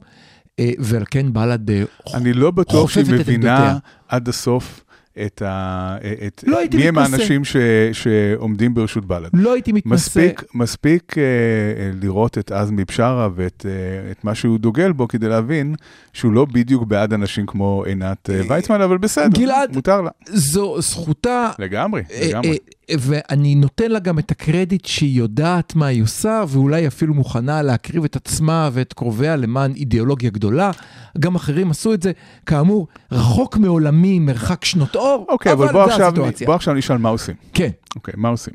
[0.59, 3.79] אה, ועל כן בל"ד אה, אני לא בטוח שהיא חופפת את מבינה עמדותיה.
[4.09, 4.82] עד הסוף
[5.27, 5.97] את ה...
[6.27, 6.45] את...
[6.47, 7.13] לא מי הם מתנשא.
[7.13, 7.57] האנשים ש...
[7.93, 9.29] שעומדים ברשות בל"ד.
[9.33, 9.95] לא הייתי מתנשא.
[9.95, 15.29] מספיק, מספיק אה, אה, לראות את עזמי בשארה ואת אה, מה שהוא דוגל בו כדי
[15.29, 15.75] להבין
[16.13, 20.11] שהוא לא בדיוק בעד אנשים כמו עינת אה, ויצמן, אבל בסדר, גלעד, מותר לה.
[20.27, 22.51] זו זכותה לגמרי, אה, לגמרי.
[22.51, 27.63] אה, ואני נותן לה גם את הקרדיט שהיא יודעת מה היא עושה, ואולי אפילו מוכנה
[27.63, 30.71] להקריב את עצמה ואת קרוביה למען אידיאולוגיה גדולה.
[31.19, 32.13] גם אחרים עשו את זה,
[32.47, 36.13] כאמור, רחוק מעולמי, מרחק שנות אור, אוקיי, אבל אבל בוא עכשיו.
[36.47, 37.35] בוא עכשיו נשאל מה עושים.
[37.55, 38.55] כן, אוקיי, מה עושים?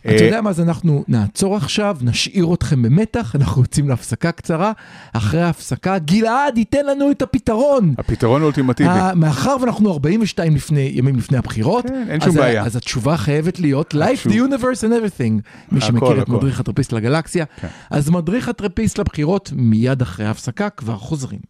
[0.00, 4.72] אתה אה, יודע מה, אז אנחנו נעצור עכשיו, נשאיר אתכם במתח, אנחנו יוצאים להפסקה קצרה.
[5.12, 7.94] אחרי ההפסקה, גלעד ייתן לנו את הפתרון.
[7.98, 8.88] הפתרון האולטימטיבי.
[8.88, 12.64] אה, מאחר ואנחנו 42 לפני, ימים לפני הבחירות, כן, אין אז שום בעיה.
[12.64, 15.40] אז התשובה חייבת להיות Life, the Universe and Everything.
[15.72, 16.28] מי שמכיר את.
[16.28, 17.44] מדריך הטרפיסט לגלקסיה.
[17.60, 17.68] כן.
[17.90, 21.40] אז מדריך הטרפיסט לבחירות, מיד אחרי ההפסקה, כבר חוזרים.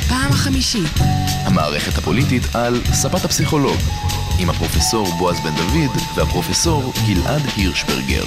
[0.00, 0.90] בפעם החמישית.
[1.44, 3.76] המערכת הפוליטית על ספת הפסיכולוג,
[4.40, 8.24] עם הפרופסור בועז בן דוד והפרופסור גלעד הירשברגר.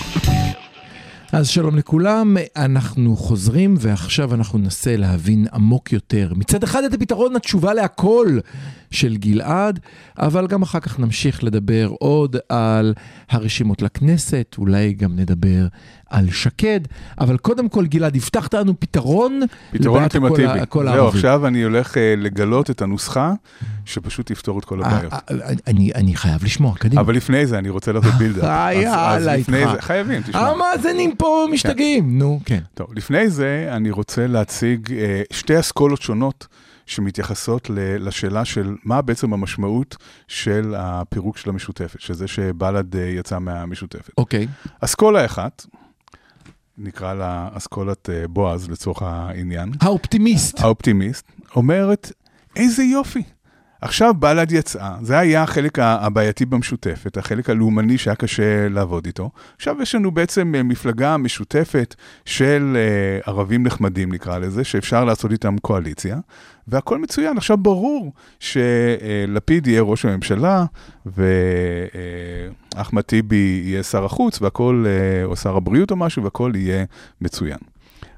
[1.31, 6.33] אז שלום לכולם, אנחנו חוזרים ועכשיו אנחנו ננסה להבין עמוק יותר.
[6.35, 8.37] מצד אחד את הפתרון התשובה להכל
[8.93, 9.79] של גלעד,
[10.17, 12.93] אבל גם אחר כך נמשיך לדבר עוד על
[13.29, 15.67] הרשימות לכנסת, אולי גם נדבר
[16.09, 16.79] על שקד,
[17.19, 19.39] אבל קודם כל גלעד, הבטחת לנו פתרון
[19.71, 20.59] פתרון אולטימטיבי.
[20.83, 21.07] זהו.
[21.07, 23.33] עכשיו אני הולך אה, לגלות את הנוסחה
[23.85, 25.13] שפשוט תפתור את כל הבעיות.
[25.13, 25.53] אה, אה,
[25.95, 27.01] אני, חייב לשמוע, קדימה.
[27.01, 28.43] אבל לפני זה אני רוצה לעשות בילדאפ.
[28.49, 29.51] אה, יאללה, איתך.
[29.79, 30.39] חייבים, תשמע.
[30.39, 32.59] המאזינים פה משתגעים, נו, כן.
[32.73, 36.47] טוב, לפני זה אני רוצה להציג אה, שתי אסכולות שונות
[36.85, 37.69] שמתייחסות
[37.99, 44.11] לשאלה של מה בעצם המשמעות של הפירוק של המשותפת, שזה שבל"ד אה, יצא מהמשותפת.
[44.17, 44.47] אוקיי.
[44.79, 45.65] אסכולה אחת,
[46.77, 50.59] נקרא לה אסכולת אה, בועז לצורך העניין, האופטימיסט.
[50.59, 52.11] האופטימיסט, אומרת,
[52.55, 53.23] איזה יופי.
[53.81, 59.31] עכשיו בל"ד יצאה, זה היה החלק הבעייתי במשותפת, החלק הלאומני שהיה קשה לעבוד איתו.
[59.55, 62.77] עכשיו יש לנו בעצם אה, מפלגה משותפת של
[63.25, 66.17] ערבים נחמדים נקרא לזה, שאפשר לעשות איתם קואליציה,
[66.67, 67.37] והכל מצוין.
[67.37, 70.65] עכשיו ברור שלפיד יהיה ראש הממשלה,
[72.75, 76.85] ואחמד טיבי יהיה שר החוץ, והכל, אה, או שר הבריאות או משהו, והכל יהיה
[77.21, 77.57] מצוין.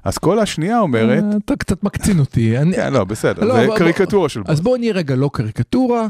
[0.04, 2.58] האסכולה השנייה אומרת, אה, אתה קצת מקצין אותי.
[2.58, 4.42] אני- כן, לא, בסדר, לא, זה בוא- קריקטורה של.
[4.46, 6.06] אז בואו נהיה רגע לא קריקטורה.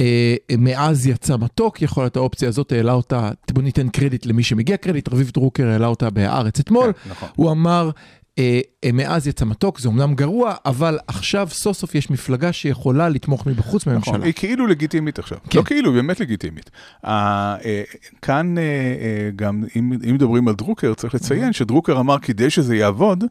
[0.00, 4.76] אה, מאז יצא מתוק, יכול להיות האופציה הזאת העלה אותה, בוא ניתן קרדיט למי שמגיע
[4.76, 6.92] קרדיט, רביב דרוקר העלה אותה בהארץ אתמול.
[6.92, 7.28] כן, נכון.
[7.36, 7.90] הוא אמר,
[8.92, 13.82] מאז יצא מתוק, זה אומנם גרוע, אבל עכשיו סוף סוף יש מפלגה שיכולה לתמוך מבחוץ
[13.82, 14.24] נכון, מהממשלה.
[14.24, 15.38] היא כאילו לגיטימית עכשיו.
[15.50, 15.58] כן.
[15.58, 16.70] לא כאילו, היא באמת לגיטימית.
[17.04, 17.82] אה, אה,
[18.22, 22.76] כאן אה, אה, גם, אם אם מדברים על דרוקר, צריך לציין שדרוקר אמר, כדי שזה
[22.76, 23.24] יעבוד,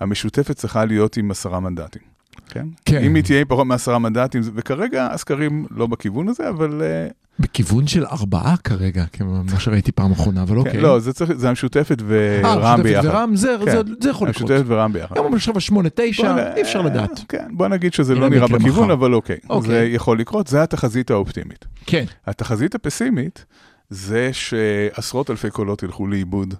[0.00, 2.15] המשותפת צריכה להיות עם עשרה מנדטים.
[2.50, 2.66] כן?
[2.84, 3.02] כן.
[3.02, 6.82] אם היא תהיה פחות מעשרה מנדטים, וכרגע הסקרים לא בכיוון הזה, אבל...
[6.82, 10.80] אה, בכיוון של ארבעה כרגע, כמו מה שראיתי פעם אחרונה, אבל כן, אוקיי.
[10.80, 13.08] לא, זה צריך, זה המשותפת אה, ורע"מ המשותפת ביחד.
[13.08, 13.70] ורע"מ, זה כן.
[14.00, 14.50] זה- יכול לקרות.
[14.50, 15.16] המשותפת ורע"מ ביחד.
[15.18, 17.20] היום עכשיו השמונה, תשע, אי אפשר לדעת.
[17.28, 18.90] כן, בוא נגיד שזה לא נראה בכיוון.
[18.90, 19.36] אבל אוקיי.
[19.50, 19.68] אוקיי.
[19.70, 21.64] זה יכול לקרות, זה התחזית האופטימית.
[21.86, 22.04] כן.
[22.26, 23.44] התחזית הפסימית
[23.90, 26.58] זה שעשרות אלפי קולות ילכו לאיבוד אה,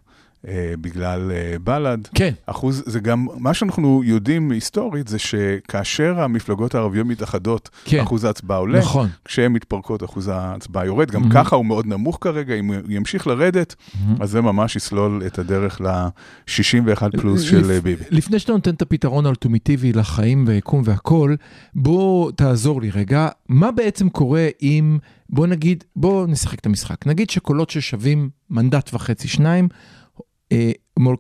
[0.81, 1.99] בגלל אה, בל"ד.
[2.15, 2.33] כן.
[2.47, 8.01] אחוז, זה גם, מה שאנחנו יודעים היסטורית זה שכאשר המפלגות הערביות מתאחדות, כן.
[8.01, 8.79] אחוז ההצבעה עולה.
[8.79, 9.09] נכון.
[9.25, 11.35] כשהן מתפרקות אחוז ההצבעה יורד, גם Mhm.
[11.35, 13.97] ככה הוא מאוד נמוך כרגע, אם הוא ימשיך לרדת, Mhm.
[14.21, 18.05] אז זה ממש יסלול את הדרך ל-61 פלוס של אה, ביבי.
[18.11, 21.35] לפני שאתה נותן את הפתרון האולטימיטיבי לחיים ויקום והכל,
[21.75, 24.99] בוא תעזור לי רגע, מה בעצם קורה אם,
[25.31, 27.07] בוא נגיד, בוא נשחק את המשחק.
[27.07, 29.77] נגיד שקולות ששווים מנדט וחצי, שניים, אה,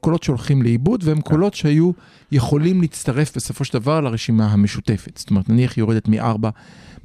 [0.00, 1.90] קולות שהולכים לאיבוד, והם קולות שהיו
[2.32, 5.16] יכולים להצטרף בסופו של דבר לרשימה המשותפת.
[5.16, 6.50] זאת אומרת, נניח היא יורדת מארבע.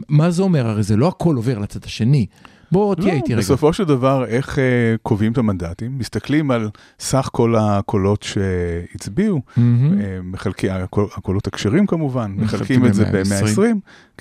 [0.10, 0.68] מה זה אומר?
[0.68, 2.26] הרי זה לא הכל עובר לצד השני.
[2.72, 3.38] בוא תהיה איתי לא, רגע.
[3.38, 4.62] בסופו של דבר, איך uh,
[5.04, 5.98] קובעים את המנדטים?
[5.98, 10.02] מסתכלים על סך כל הקולות שהצביעו, מהמם.
[10.02, 13.60] אה, מחלקים, הקול- הקולות הכשרים כמובן, מחלקים את זה ב-120.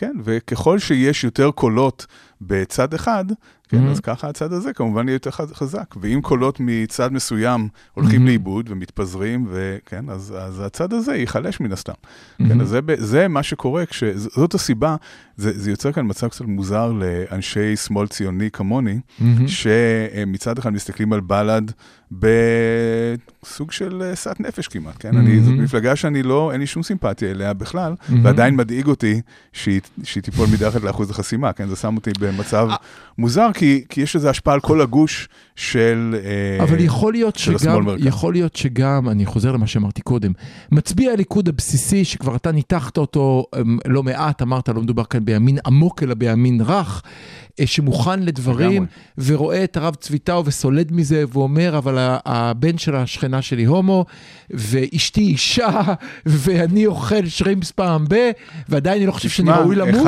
[0.01, 2.07] ב-120, כן, וככל שיש יותר קולות
[2.41, 3.25] בצד אחד,
[3.69, 3.91] כן, Mhm.
[3.91, 5.95] אז ככה הצד הזה כמובן יהיה יותר חז- חזק.
[6.01, 8.27] ואם קולות מצד מסוים הולכים Mhm.
[8.27, 11.93] לאיבוד ומתפזרים, וכן, אז, אז הצד הזה ייחלש מן הסתם.
[12.39, 12.53] מהמם.
[12.53, 14.97] כן, אז זה, זה מה שקורה, כש, זאת הסיבה,
[15.37, 19.49] זה, זה יוצר כאן מצב קצת מוזר לאנשי שמאל ציוני כמוני, מהמם.
[19.49, 21.71] שמצד אחד מסתכלים על בל"ד
[22.12, 25.16] בסוג של אה, שאט נפש כמעט, כן?
[25.16, 25.55] אני, זאת.
[25.55, 28.25] מפלגה שאני לא, אין לי שום סימפתיה אליה בכלל, מהמם.
[28.25, 29.20] ועדיין מדאיג אותי
[29.53, 31.68] שהיא, שהיא תיפול מתחת לאחוז החסימה, כן?
[31.68, 32.77] זה שם אותי במצב אה.
[33.18, 36.16] מוזר, כי, כי יש לזה השפעה על כל הגוש של...
[36.25, 38.07] אה, אבל יכול להיות של השמאל שגם, מרכז.
[38.07, 40.33] יכול להיות שגם, אני חוזר למה שאמרתי קודם,
[40.73, 45.59] מצביע הליכוד הבסיסי, שכבר אתה ניתחת אותו אמ, לא מעט, אמרת, לא מדובר כאן בימין
[45.66, 47.03] עמוק, אלא בימין רך,
[47.64, 48.87] שמוכן לדברים.
[49.18, 54.05] ורואה את הרב צביטאו וסולד מזה, ואומר, אבל הבן של השכנה שלי הומו,
[54.51, 55.83] ואשתי אישה,
[56.27, 58.31] ואני אוכל שרימפס פעם ב,
[58.69, 60.07] ועדיין אני לא חושב שאני ראוי למות.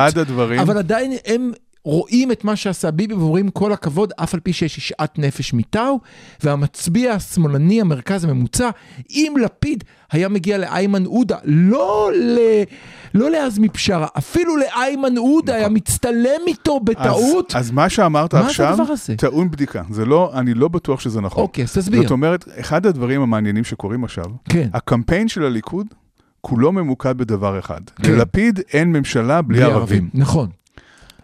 [0.60, 1.52] אבל עדיין הם
[1.84, 6.00] רואים את מה שעשה ביבי ואומרים כל הכבוד, אף על פי שיש שאט נפש מטאו,
[6.42, 8.70] והמצביע השמאלני, המרכז הממוצע,
[9.10, 12.38] אם לפיד היה מגיע לאיימן עודה, לא, ל...
[13.14, 17.54] לא לעזמי בשארה, אפילו לאיימן עודה היה מצטלם איתו בטעות.
[17.54, 18.78] אז, אז מה שאמרת מה עכשיו?
[19.16, 19.82] טעון בדיקה.
[19.90, 21.42] זה לא, אני לא בטוח שזה נכון.
[21.42, 22.02] אוקיי, אז תסביר.
[22.02, 24.68] זאת אומרת, אחד הדברים המעניינים שקורים עכשיו, כן.
[24.74, 25.86] הקמפיין של הליכוד
[26.40, 27.80] כולו ממוקד בדבר אחד.
[28.02, 28.12] כן.
[28.12, 30.08] ללפיד אין ממשלה בלי ערבים.
[30.14, 30.48] נכון.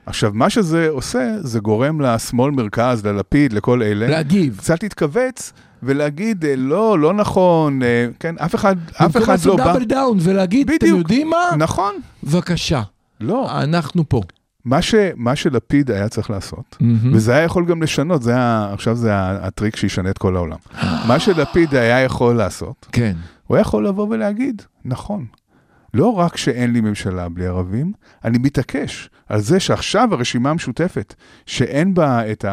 [0.09, 4.57] עכשיו, מה שזה עושה, זה גורם לשמאל מרכז, ללפיד, לכל אלה, להגיב.
[4.59, 9.59] קצת להתכווץ ולהגיד, אה, לא, לא נכון, אה, כן, אף אחד, אף במקום אחד לעשות
[9.59, 9.73] לא בא.
[9.73, 10.99] דאבל דאון ולהגיד, אתם בדיוק.
[10.99, 11.57] יודעים מה?
[11.59, 12.83] נכון, בבקשה,
[13.21, 13.63] לא.
[13.63, 14.21] אנחנו פה.
[14.65, 17.15] מה, ש, מה שלפיד היה צריך לעשות, מהמם.
[17.15, 20.59] וזה היה יכול גם לשנות, זה היה, עכשיו זה הטריק שישנה את כל העולם.
[21.09, 23.13] מה שלפיד היה יכול לעשות, כן.
[23.47, 25.25] הוא היה יכול לבוא ולהגיד, נכון,
[25.95, 27.93] לא רק שאין לי ממשלה בלי ערבים,
[28.25, 31.15] אני מתעקש על זה שעכשיו הרשימה המשותפת,
[31.47, 32.45] שאין בה את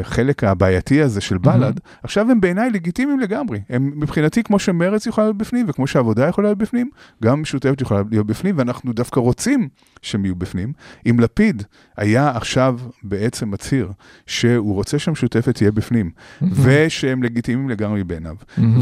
[0.00, 3.60] החלק הבעייתי הזה של בל"ד, עכשיו הם בעיניי לגיטימיים לגמרי.
[3.70, 6.90] הם מבחינתי, כמו שמרץ יכולה להיות בפנים, וכמו שהעבודה יכולה להיות בפנים,
[7.22, 9.68] גם המשותפת יכולה להיות בפנים, ואנחנו דווקא רוצים
[10.02, 10.72] שהם יהיו בפנים.
[11.06, 11.62] אם לפיד
[11.96, 13.92] היה עכשיו בעצם מצהיר
[14.26, 16.10] שהוא רוצה שהמשותפת תהיה בפנים,
[16.42, 18.36] ושהם לגיטימיים לגמרי בעיניו,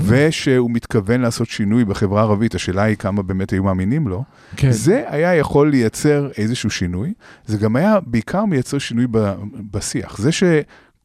[0.04, 4.24] ושהוא מתכוון לעשות שינוי בחברה הערבית, השאלה היא כמה באמת היו מאמינים לו,
[4.56, 4.70] כן.
[4.70, 7.12] זה היה יכול לייצר איזשהו שינוי,
[7.46, 9.34] זה גם היה בעיקר מייצר שינוי ב,
[9.70, 10.18] בשיח.
[10.18, 10.42] זה, ש,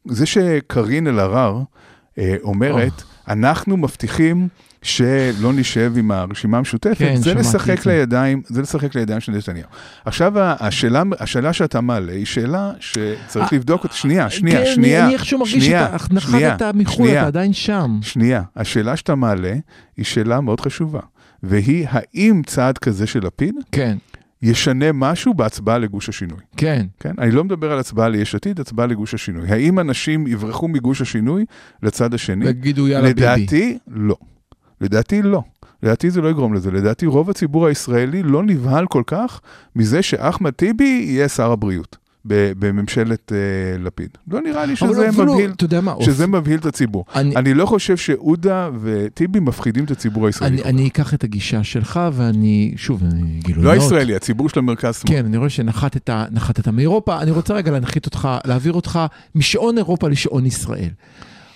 [0.08, 1.62] זה שקארין אלהרר
[2.18, 4.48] אה, אומרת, אנחנו מבטיחים
[4.82, 7.86] שלא נשב עם הרשימה המשותפת, כן, זה לשחק.
[7.86, 9.68] לידיים, זה לשחק לידיים של נתניהו.
[10.04, 15.04] עכשיו, השאלה, השאלה שאתה מעלה היא שאלה שצריך לבדוק אותה, שנייה, שנייה, אה, כן, שנייה,
[15.04, 17.20] אני איכשהו מרגיש שנייה, שאתה שנייה, נחתת מחו"ל, שנייה.
[17.20, 17.98] אתה עדיין שם.
[18.02, 19.54] שנייה, השאלה שאתה מעלה
[19.96, 21.00] היא שאלה מאוד חשובה,
[21.42, 23.96] והיא האם צעד כזה של לפיד כן,
[24.42, 26.38] ישנה משהו בהצבעה לגוש השינוי.
[26.56, 26.86] כן.
[27.00, 27.12] כן?
[27.18, 29.48] אני לא מדבר על הצבעה ליש עתיד, הצבעה לגוש השינוי.
[29.48, 31.44] האם אנשים יברחו מגוש השינוי
[31.82, 32.44] לצד השני?
[32.46, 33.20] ויגידו יאללה ביבי.
[33.20, 34.16] לדעתי, לא.
[34.80, 35.42] לדעתי, לא.
[35.82, 36.70] לדעתי זה לא יגרום לזה.
[36.70, 39.40] לדעתי, רוב הציבור הישראלי לא נבהל כל כך
[39.76, 43.38] מזה שאחמד טיבי יהיה שר הבריאות בממשלת אה,
[43.84, 44.08] לפיד.
[44.28, 47.04] לא נראה לי שזה אפילו, מבהיל, אתה יודע מה, שזה מבהיל את הציבור.
[47.14, 50.54] אני- אני לא חושב שעודה וטיבי מפחידים את הציבור הישראלי.
[50.54, 53.70] אני, אני אקח את הגישה שלך ואני, שוב, אני גילוי לא.
[53.70, 55.14] הישראלי, הציבור של המרכז שמאל.
[55.16, 58.98] כן, אני רואה שנחתת נחתת מאירופה, אני רוצה רגע להנחית אותך, להעביר אותך
[59.34, 60.88] משעון אירופה לשעון ישראל.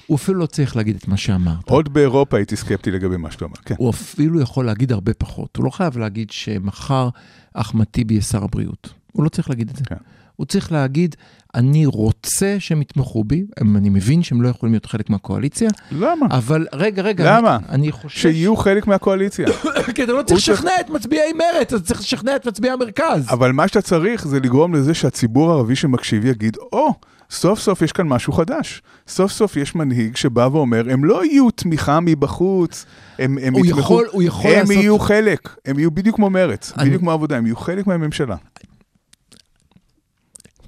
[0.07, 1.69] הוא אפילו לא צריך להגיד את מה שאמרת.
[1.71, 3.55] עוד באירופה הייתי סקפטי לגבי מה שאתה אומר.
[3.65, 3.75] כן.
[3.79, 5.57] הוא אפילו יכול להגיד הרבה פחות.
[5.57, 7.09] הוא לא חייב להגיד שמחר
[7.55, 8.93] אחמד טיבי יהיה שר הבריאות.
[9.13, 9.85] הוא לא צריך להגיד את זה.
[9.85, 9.95] כן.
[10.37, 11.17] הוא צריך להגיד,
[11.55, 16.27] אני רוצה שהם יתמכו בי, אני מבין שהם לא יכולים להיות חלק מהקואליציה, למה?
[16.31, 17.57] אבל רגע, רגע, למה?
[17.57, 18.21] אני, אני חושב...
[18.21, 19.47] שיהיו חלק מהקואליציה.
[19.95, 22.73] כי אתה לא צריך הוא צריך- לשכנע את מצביעי מרצ, אתה צריך לשכנע את מצביעי
[22.73, 23.27] המרכז.
[23.31, 26.95] אבל מה שאתה צריך זה לגרום לזה שהציבור הערבי שמקשיב יגיד, או,
[27.31, 28.83] סוף סוף יש כאן משהו חדש.
[29.09, 32.87] סוף סוף יש מנהיג שבא ואומר, הם לא יהיו תמיכה מבחוץ,
[33.19, 36.31] הם, הם הוא יתמכו, יכול- הוא יכול הם לעשות- יהיו חלק, הם יהיו בדיוק כמו
[36.31, 38.37] מרץ, אני- בדיוק כמו העבודה, הם יהיו חלק מהממשלה.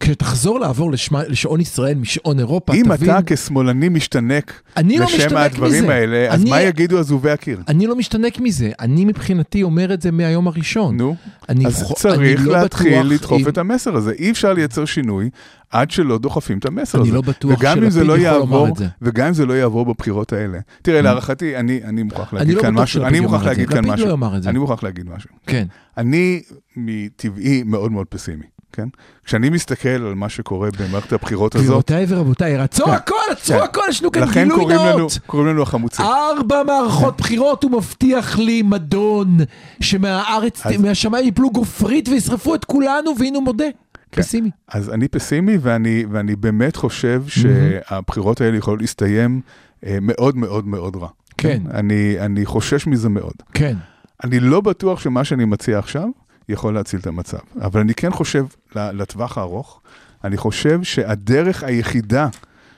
[0.01, 3.11] כשתחזור לעבור לשמה, לשעון ישראל משעון אירופה, אם תבין...
[3.11, 5.95] אתה כשמאלני משתנק אני לא לשם משתנק הדברים מזה.
[5.95, 7.61] האלה, אז אני- מה יגידו אזובי הקיר?
[7.69, 10.97] אני לא משתנק מזה, אני מבחינתי אומר את זה מהיום הראשון.
[10.97, 11.17] נו,
[11.49, 14.13] אני אז חו- צריך אני לא להתחיל לדחוף אם- את המסר הזה.
[14.19, 15.31] אי אפשר לייצר שינוי
[15.71, 17.17] עד שלא דוחפים את המסר אני הזה.
[17.17, 18.87] לא בטוח אם שלפיד לא יכול לומר את זה.
[19.03, 20.59] וגם אם זה לא יעבור בבחירות האלה.
[20.83, 23.05] תראה, להערכתי, אני אני מוכרח אני להגיד לא כאן משהו.
[23.05, 23.43] אני מוכרח.
[23.45, 24.07] להגיד כאן לפיד משהו.
[24.07, 24.51] לא יאמר את זה.
[24.51, 25.31] אני מוכרח להגיד משהו.
[25.47, 25.67] כן.
[25.97, 26.43] אני
[26.77, 28.89] מטבעי מאוד מאוד פסימי, כן?
[29.25, 32.93] כשאני מסתכל על מה שקורה במערכת הבחירות הזאת, גבירותיי ורבותיי, עצרו כן.
[32.93, 33.63] הכל, עצרו כן.
[33.65, 35.19] הכל, יש לנו כאן לכן גילוי קוראים לנו, נאות.
[35.27, 36.05] קוראים לנו החמוצים.
[36.05, 39.37] ארבע מערכות בחירות, הוא מבטיח לי מדון,
[39.81, 43.65] שמהארץ, אז- מהשמיים יפלו גופרית וישרפו את כולנו, והנה הוא מודה.
[44.13, 44.23] כן.
[44.23, 44.51] פסימי.
[44.69, 49.41] אז אני פסימי, ואני, ואני באמת חושב שהבחירות האלה יכולות להסתיים
[49.87, 51.09] אה, מאוד מאוד מאוד רע.
[51.39, 51.63] כן.
[51.75, 53.33] אני, אני חושש מזה מאוד.
[53.55, 53.77] כן.
[54.25, 56.09] אני לא בטוח שמה שאני מציע עכשיו
[56.49, 59.81] יכול להציל את המצב, אבל אני כן חושב לטווח הארוך,
[60.25, 62.29] אני חושב שהדרך היחידה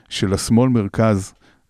[0.09, 0.69] של השמאל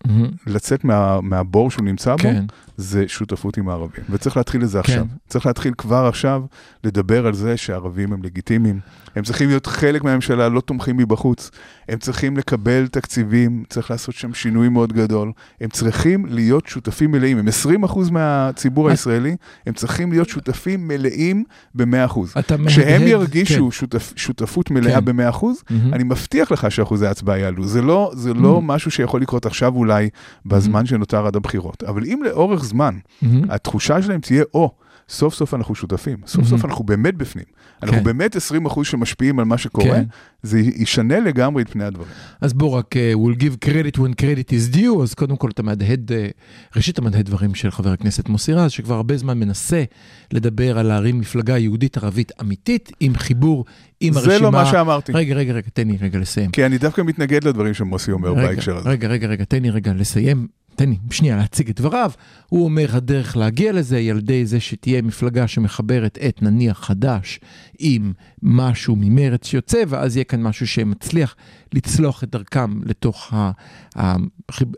[0.06, 0.30] מהמם.
[0.46, 2.44] לצאת מה, מהבור שהוא נמצא בו, כן.
[2.76, 4.04] זה שותפות עם הערבים.
[4.10, 5.06] וצריך להתחיל את זה עכשיו.
[5.28, 6.42] צריך להתחיל כבר עכשיו
[6.84, 8.80] לדבר על זה שהערבים הם לגיטימיים.
[9.16, 11.50] הם צריכים להיות חלק מהממשלה, לא תומכים מבחוץ.
[11.88, 15.32] הם צריכים לקבל תקציבים, צריך לעשות שם שינוי מאוד גדול.
[15.60, 17.38] הם צריכים להיות שותפים מלאים.
[17.38, 17.48] הם
[17.84, 19.36] 20% מהציבור הישראלי,
[19.66, 22.18] הם צריכים להיות שותפים מלאים ב-100%.
[22.38, 23.70] אתה כשהם מהדהד- ירגישו כן.
[23.70, 25.04] שותפ, שותפות מלאה כן.
[25.04, 25.94] ב-100%, מהמם.
[25.94, 27.64] אני מבטיח לך שאחוזי ההצבעה יעלו.
[27.66, 28.66] זה לא, זה לא Mm.
[28.66, 29.91] משהו שיכול לקרות עכשיו אולי,
[30.46, 31.82] בזמן שנותר עד הבחירות.
[31.82, 32.94] אבל אם לאורך זמן.
[33.48, 34.74] התחושה שלהם תהיה, או,
[35.12, 36.66] סוף סוף אנחנו שותפים, סוף סוף Mhm.
[36.66, 37.44] אנחנו באמת בפנים.
[37.82, 38.04] אנחנו כן.
[38.04, 40.04] באמת 20% שמשפיעים על מה שקורה, כן.
[40.42, 42.08] זה ישנה לגמרי את פני הדברים.
[42.40, 45.62] אז בוא רק, uh, we'll give credit when credit is due, אז קודם כל אתה
[45.62, 46.14] מהדהד, uh,
[46.76, 49.84] ראשית אתה מהדהד דברים של חבר הכנסת מוסי רז, שכבר הרבה זמן מנסה
[50.32, 53.64] לדבר על להרים מפלגה יהודית ערבית אמיתית, עם חיבור,
[54.00, 54.38] עם זה הרשימה...
[54.38, 55.12] לא מה שאמרתי.
[55.12, 56.50] רגע, רגע, רגע, תן לי רגע לסיים.
[56.50, 58.88] כי אני דווקא מתנגד לדברים שמוסי אומר רגע, בהקשר הזה.
[58.88, 60.46] רגע, רגע, רגע, תן לי רגע לסיים.
[60.76, 62.10] תן לי שנייה להציג את דבריו,
[62.48, 67.40] הוא אומר הדרך להגיע לזה היא על ידי זה שתהיה מפלגה שמחברת את נניח חד"ש
[67.78, 71.36] עם משהו ממרץ שיוצא, ואז יהיה כאן משהו שמצליח
[71.74, 73.34] לצלוח את דרכם לתוך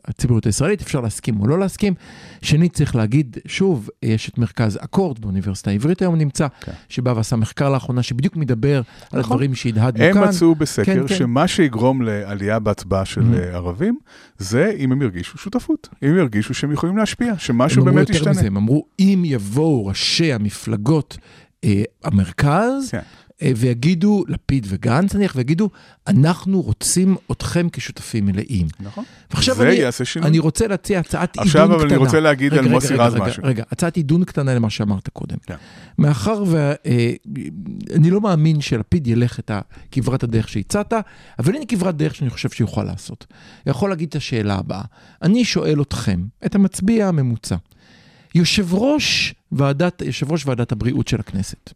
[0.05, 1.95] הציבוריות הישראלית, אפשר להסכים או לא להסכים.
[2.43, 6.73] שנית, צריך להגיד, שוב, יש את מרכז אקורד באוניברסיטה העברית היום נמצא, כן.
[6.89, 8.83] שבא ועשה מחקר לאחרונה שבדיוק מדבר על
[9.21, 9.21] נכון.
[9.21, 10.29] הדברים שהדהדנו הם כאן.
[10.29, 11.15] מצאו בסקר כן, כן.
[11.15, 13.39] שמה שיגרום לעלייה בהצבעה של Mhm.
[13.39, 13.99] אה, ערבים,
[14.39, 18.09] זה אם הם ירגישו שותפות, אם הם ירגישו שהם יכולים להשפיע, שמשהו הם אמרו באמת
[18.09, 18.33] יותר ישתנה.
[18.33, 21.19] מזה, הם אמרו, אם יבואו ראשי המפלגות
[21.65, 23.01] אה, המרכז, כן.
[23.43, 25.71] אה, ויגידו, לפיד וגנץ נניח, ויגידו,
[26.07, 28.67] אנחנו רוצים אתכם כשותפים מלאים.
[28.81, 29.05] נכון.
[29.31, 30.29] ועכשיו זה אני, יעשה שינוי.
[30.29, 31.77] אני רוצה להציע הצעת עידון עכשיו קטנה.
[31.77, 33.43] אבל אני רוצה להגיד רגע, על רגע, מוסי רז רגע, משהו.
[33.47, 35.37] רגע, הצעת עידון קטנה למה שאמרת קודם.
[35.47, 35.55] כן.
[35.99, 39.51] מאחר ואני לא מאמין שלפיד ילך את
[39.93, 40.93] כברת הדרך שהצעת,
[41.39, 43.27] אבל הנה כברת דרך שאני חושב שיוכל לעשות.
[43.67, 44.83] יכול להגיד את השאלה הבאה.
[45.23, 47.57] אני שואל אתכם, את המצביע הממוצע,
[48.35, 51.73] יושב ראש ועדת, יושב ראש ועדת הבריאות של הכנסת,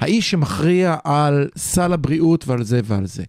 [0.00, 3.24] האיש שמכריע על סל הבריאות ועל זה ועל זה.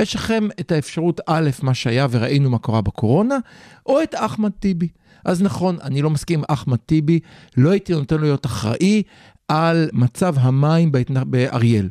[0.00, 3.38] יש לכם את האפשרות א', מה שהיה וראינו מה קרה בקורונה,
[3.86, 4.88] או את אחמד טיבי.
[5.24, 7.20] אז נכון, אני לא מסכים עם אחמד טיבי,
[7.56, 9.02] לא הייתי נותן לו להיות אחראי
[9.48, 11.30] על מצב המים בהתנ...
[11.30, 11.88] באריאל.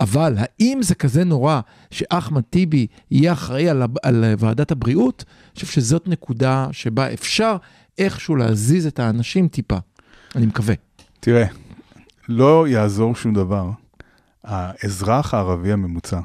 [0.00, 1.60] אבל האם זה כזה נורא
[1.90, 5.24] שאחמד טיבי יהיה אחראי על, על ועדת הבריאות?
[5.28, 7.56] אני חושב שזאת נקודה שבה אפשר
[7.98, 9.76] איכשהו להזיז את האנשים טיפה.
[10.36, 10.74] אני מקווה.
[11.20, 11.46] תראה,
[12.28, 13.70] לא יעזור שום דבר.
[14.44, 16.20] האזרח הערבי הממוצע,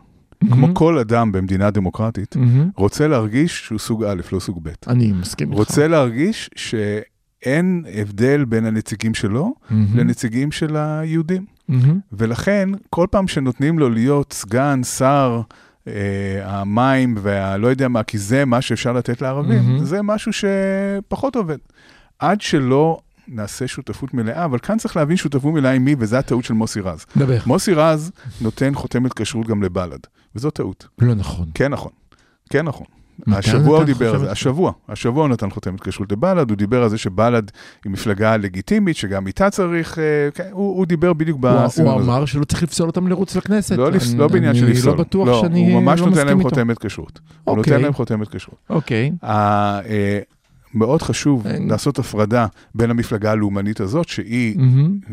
[0.51, 2.69] כמו כל אדם במדינה דמוקרטית, מהמם.
[2.75, 4.69] רוצה להרגיש שהוא סוג א', לא סוג ב'.
[4.87, 5.57] אני מסכים איתך.
[5.59, 9.97] רוצה להרגיש שאין הבדל בין הנציגים שלו מהמם.
[9.97, 11.45] לנציגים של היהודים.
[11.67, 11.99] מהמם.
[12.11, 15.41] ולכן, כל פעם שנותנים לו להיות סגן, שר,
[15.87, 15.93] אה,
[16.43, 19.85] המים והלא יודע מה, כי זה מה שאפשר לתת לערבים, מהמם.
[19.85, 21.57] זה משהו שפחות עובד.
[22.19, 26.43] עד שלא נעשה שותפות מלאה, אבל כאן צריך להבין שותפות מלאה עם מי, וזו הטעות
[26.45, 27.05] של מוסי רז.
[27.17, 27.37] דבר.
[27.45, 28.11] מוסי רז
[28.41, 29.99] נותן חותמת כשרות גם לבל"ד,
[30.35, 30.87] וזו טעות.
[31.01, 31.47] לא נכון.
[31.53, 31.91] כן נכון,
[32.49, 32.85] כן נכון.
[33.27, 34.19] השבוע הוא הוא דיבר על?
[34.19, 37.43] זה, השבוע, השבוע הוא נתן חותמת כשרות לבל"ד, הוא דיבר על זה שבל"ד
[37.85, 42.01] היא מפלגה לגיטימית, שגם איתה צריך, אה, כן, הוא הוא דיבר בדיוק הוא, בסגנון הוא
[42.01, 42.11] הזה.
[42.11, 43.77] אמר שלא צריך לפסול אותם לרוץ לכנסת.
[43.77, 44.91] לא, אני- לא בעניין של אני לפסול.
[44.91, 46.49] לא בטוח לא, שאני הוא ממש לא נותן מסכים להם איתו.
[46.49, 47.19] חותמת כשרות.
[47.43, 47.73] הוא אוקיי.
[47.73, 48.59] נותן להם חותמת כשרות.
[48.69, 49.11] אוקיי.
[50.77, 54.57] מאוד חשוב אין- לעשות הפרדה בין המפלגה הלאומנית הזאת, שהיא.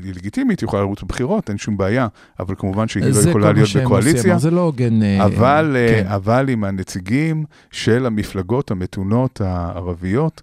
[0.03, 2.07] היא לגיטימית, היא יכולה לרוץ בבחירות, אין שום בעיה,
[2.41, 4.31] אבל כמובן שהיא לא יכולה להיות בקואליציה.
[4.33, 5.03] אמר, זה לא הוגן.
[5.03, 6.09] אה, אבל, אה, כן.
[6.09, 10.43] אבל עם הנציגים של המפלגות המתונות הערביות,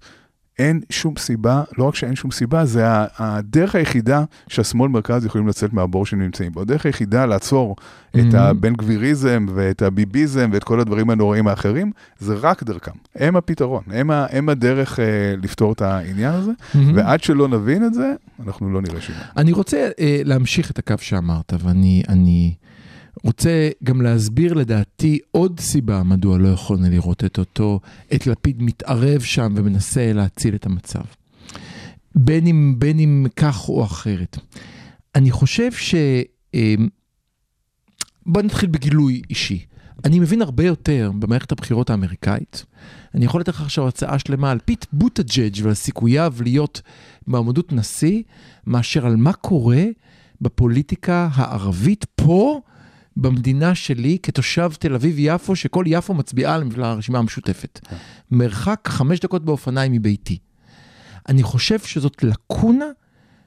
[0.62, 2.84] אין שום סיבה, לא רק שאין שום סיבה, זה
[3.18, 6.62] הדרך היחידה שהשמאל מרכז יכולים לצאת מהבור שהם נמצאים בו.
[6.62, 7.76] הדרך היחידה לעצור
[8.16, 8.38] את Mhm.
[8.38, 12.92] הבן גביריזם ואת הביביזם ואת כל הדברים הנוראים האחרים, זה רק דרכם.
[13.16, 15.06] הם הפתרון, הם, ה, הם הדרך אה,
[15.44, 16.94] לפתור את העניין הזה, מהמם.
[16.98, 18.14] ועד שלא נבין את זה,
[18.46, 19.22] אנחנו לא נראה שינוי.
[19.38, 22.54] אני רוצה אה, להמשיך את הקו שאמרת, ואני אני
[23.24, 27.80] רוצה גם להסביר לדעתי עוד סיבה מדוע לא יכולנו לראות את אותו,
[28.16, 31.04] את לפיד מתערב שם ומנסה להציל את המצב.
[32.16, 34.38] בין אם, בין אם כך או אחרת.
[35.16, 35.96] אני חושב ש...
[36.56, 36.76] אה,
[38.26, 39.66] בוא נתחיל בגילוי אישי.
[40.06, 42.66] אני מבין הרבה יותר במערכת הבחירות האמריקאית.
[43.16, 46.82] אני יכול לתת לך עכשיו הרצאה שלמה על פיט בוטג'אג' ועל סיכוייו להיות
[47.28, 48.22] מעמדות נשיא,
[48.68, 49.84] מאשר על מה קורה
[50.42, 52.62] בפוליטיקה הערבית פה,
[53.18, 57.80] במדינה שלי, כתושב תל אביב-יפו, שכל יפו מצביעה לרשימה המשותפת.
[58.32, 60.38] מרחק חמש דקות באופניים מביתי.
[61.30, 62.86] אני חושב שזאת לקונה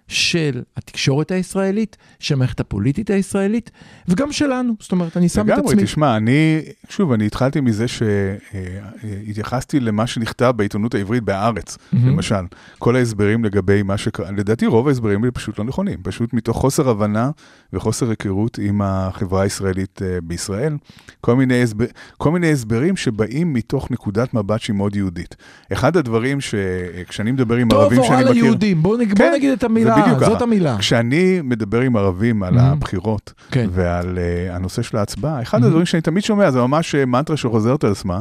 [0.08, 3.70] של התקשורת הישראלית, של המערכת הפוליטית הישראלית,
[4.08, 4.72] וגם שלנו.
[4.80, 5.84] זאת אומרת, אני שם את לגמרי, עצמי.
[5.84, 12.08] תשמע, אני, שוב, אני התחלתי מזה שהתייחסתי למה שנכתב בעיתונות העברית בהארץ, מהמם.
[12.08, 12.44] למשל.
[12.78, 16.88] כל ההסברים לגבי מה שקרה, לדעתי רוב ההסברים הם פשוט לא נכונים, פשוט מתוך חוסר
[16.88, 17.30] הבנה
[17.72, 20.76] וחוסר היכרות עם החברה הישראלית אה, בישראל.
[21.20, 21.84] כל מיני, הסבר,
[22.16, 25.36] כל מיני הסברים שבאים מתוך נקודת מבט שהיא מאוד יהודית.
[25.72, 28.42] אחד הדברים שכשאני מדבר עם טוב ערבים או רע שאני מכיר...
[28.42, 29.08] ליהודים, בואו נג...
[29.08, 30.44] כן, בוא נגיד את המילה, בדיוק זאת ככה.
[30.44, 30.78] המילה.
[30.78, 32.62] כשאני מדבר עם ערבים על Mhm.
[32.62, 33.68] הבחירות כן.
[33.72, 35.66] ועל uh, הנושא של ההצבעה, אחד Mhm.
[35.66, 38.20] הדברים שאני תמיד שומע, זה ממש אה, מנטרה שחוזרת על עצמה,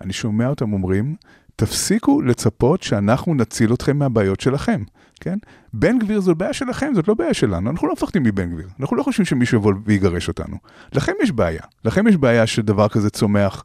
[0.00, 1.14] אני שומע אותם אומרים,
[1.56, 4.82] תפסיקו לצפות שאנחנו נציל אתכם מהבעיות שלכם,
[5.20, 5.38] כן?
[5.72, 8.96] בן גביר זו בעיה שלכם, זאת לא בעיה שלנו, אנחנו לא מפחדים מבן גביר, אנחנו
[8.96, 10.56] לא חושבים שמישהו יבוא ויגרש אותנו.
[10.94, 13.64] לכם יש בעיה, לכם יש בעיה שדבר כזה צומח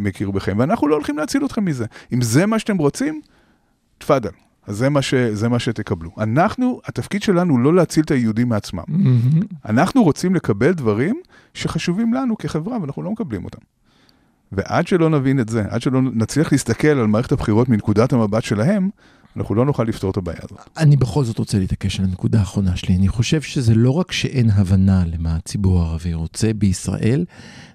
[0.00, 1.84] מקרבכם, ואנחנו לא הולכים להציל אתכם מזה.
[2.12, 3.20] אם זה מה שאתם רוצים,
[3.98, 4.30] תפאדל.
[4.66, 6.10] אז זה מה, ש, זה מה שתקבלו.
[6.18, 8.82] אנחנו, התפקיד שלנו לא להציל את היהודים מעצמם.
[8.88, 9.40] מהמם.
[9.68, 11.20] אנחנו רוצים לקבל דברים
[11.54, 13.58] שחשובים לנו כחברה, ואנחנו לא מקבלים אותם.
[14.52, 18.88] ועד שלא נבין את זה, עד שלא נצליח להסתכל על מערכת הבחירות מנקודת המבט שלהם,
[19.36, 20.60] אנחנו לא נוכל לפתור את הבעיה הזאת.
[20.76, 22.96] אני בכל זאת רוצה להתעקש על הנקודה האחרונה שלי.
[22.96, 27.24] אני חושב שזה לא רק שאין הבנה למה הציבור הערבי רוצה בישראל,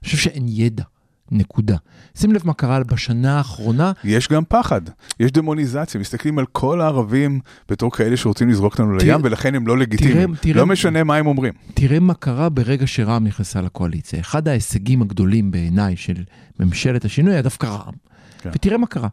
[0.02, 0.84] אני חושב שאין ידע.
[1.32, 1.76] נקודה.
[2.16, 4.82] שים לב מה קרה בשנה האחרונה, יש גם פחד,
[5.20, 9.68] יש דמוניזציה, מסתכלים על כל הערבים בתור כאלה שרוצים לזרוק אותנו תראה- לים, ולכן הם
[9.68, 10.36] לא לגיטימיים.
[10.42, 11.54] תראה- לא משנה מה הם אומרים.
[11.74, 14.20] תראה מה קרה ברגע שרע"מ נכנסה לקואליציה.
[14.20, 16.24] אחד ההישגים הגדולים בעיניי של
[16.60, 17.94] ממשלת השינוי היה דווקא רע"מ.
[18.42, 18.50] כן.
[18.54, 19.08] ותראה מה קרה.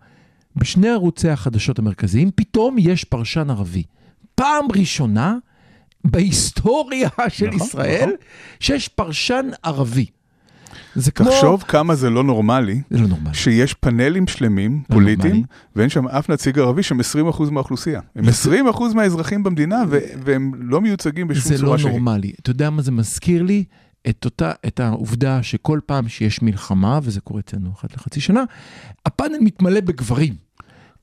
[0.57, 3.83] בשני ערוצי החדשות המרכזיים פתאום יש פרשן ערבי.
[4.35, 5.37] פעם ראשונה
[6.05, 8.13] בהיסטוריה של נכון, ישראל נכון.
[8.61, 10.07] שיש פרשן ערבי.
[10.95, 11.31] זה כמו...
[11.31, 12.81] תחשוב כמה זה לא נורמלי.
[12.91, 13.35] זה לא נורמלי.
[13.35, 15.47] שיש פאנלים שלמים, לא פוליטיים, נורמלי.
[15.77, 18.01] ואין שם אף נציג ערבי שהם 20% מהאוכלוסייה.
[18.17, 18.25] הם
[18.65, 21.91] 20% מהאזרחים במדינה, ו- והם לא מיוצגים בשום זה צורה לא שהיא.
[21.91, 22.33] נורמלי.
[22.41, 23.65] אתה יודע מה זה מזכיר לי?
[24.09, 28.45] את, אותה, את העובדה שכל פעם שיש מלחמה, וזה קורה אצלנו אחת לחצי שנה,
[29.07, 30.35] הפאנל מתמלא בגברים.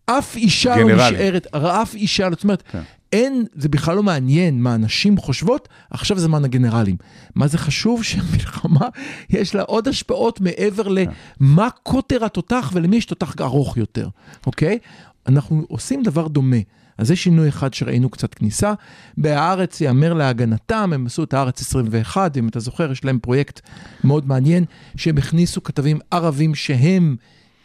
[0.06, 1.16] אף אישה לא גנרלים.
[1.16, 2.82] נשארת, אף אישה, זאת אומרת, כן.
[3.14, 6.96] אין, זה בכלל לא מעניין מה הנשים חושבות, עכשיו זה זמן הגנרלים.
[7.36, 8.04] מה זה חשוב?
[8.04, 8.88] שהמלחמה,
[9.30, 11.12] יש לה עוד השפעות מעבר כן.
[11.42, 14.10] למה קוטר התותח ולמי יש תותח ארוך יותר,
[14.46, 14.80] אוקיי?
[15.28, 16.58] אנחנו עושים דבר דומה.
[16.98, 18.74] אז זה שינוי אחד שראינו קצת כניסה.
[19.18, 23.62] בהארץ, יאמר להגנתם, הם עשו את הארץ 21, אם אתה זוכר, יש להם פרויקט
[24.04, 27.16] מאוד מעניין, שהם הכניסו כתבים ערבים שהם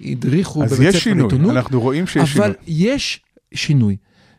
[0.01, 1.57] הדריכו אז בבית יש ספר שינוי, לעיתונות.
[1.57, 2.87] אנחנו רואים שיש אבל שינוי.
[2.87, 3.21] יש
[3.55, 3.97] שינוי.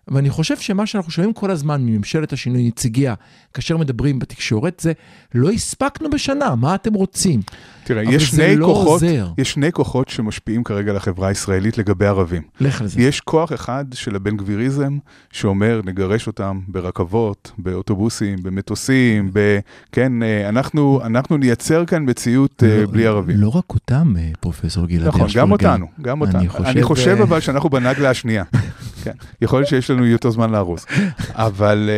[0.08, 3.14] ואני חושב שמה שאנחנו שומעים כל הזמן מממשלת השינוי נציגיה,
[3.54, 4.94] כאשר מדברים בתקשורת, זה
[5.36, 7.42] לא הספקנו בשנה, מה אתם רוצים?
[7.84, 9.28] תראה, יש שני לא כוחות, עוזר.
[9.38, 12.42] יש שני כוחות שמשפיעים כרגע על החברה הישראלית לגבי ערבים.
[12.60, 13.02] לך על זה.
[13.02, 14.98] יש כוח אחד של הבן גביריזם,
[15.32, 19.60] שאומר, נגרש אותם ברכבות, באוטובוסים, במטוסים, ב...
[19.92, 23.38] כן, אה, אנחנו, אנחנו נייצר כאן מציאות אה, לא- בלי ערבים.
[23.38, 26.50] לא רק אותם, אה, פרופסור גלעד נכון, גם אותנו, גם אני אותנו.
[26.50, 28.44] חושב, אני חושב אה, אבל שאנחנו בנגלה השנייה.
[29.04, 29.12] כן,
[29.42, 30.86] יכול להיות שיש לנו יותר זמן לארוז.
[31.34, 31.90] אבל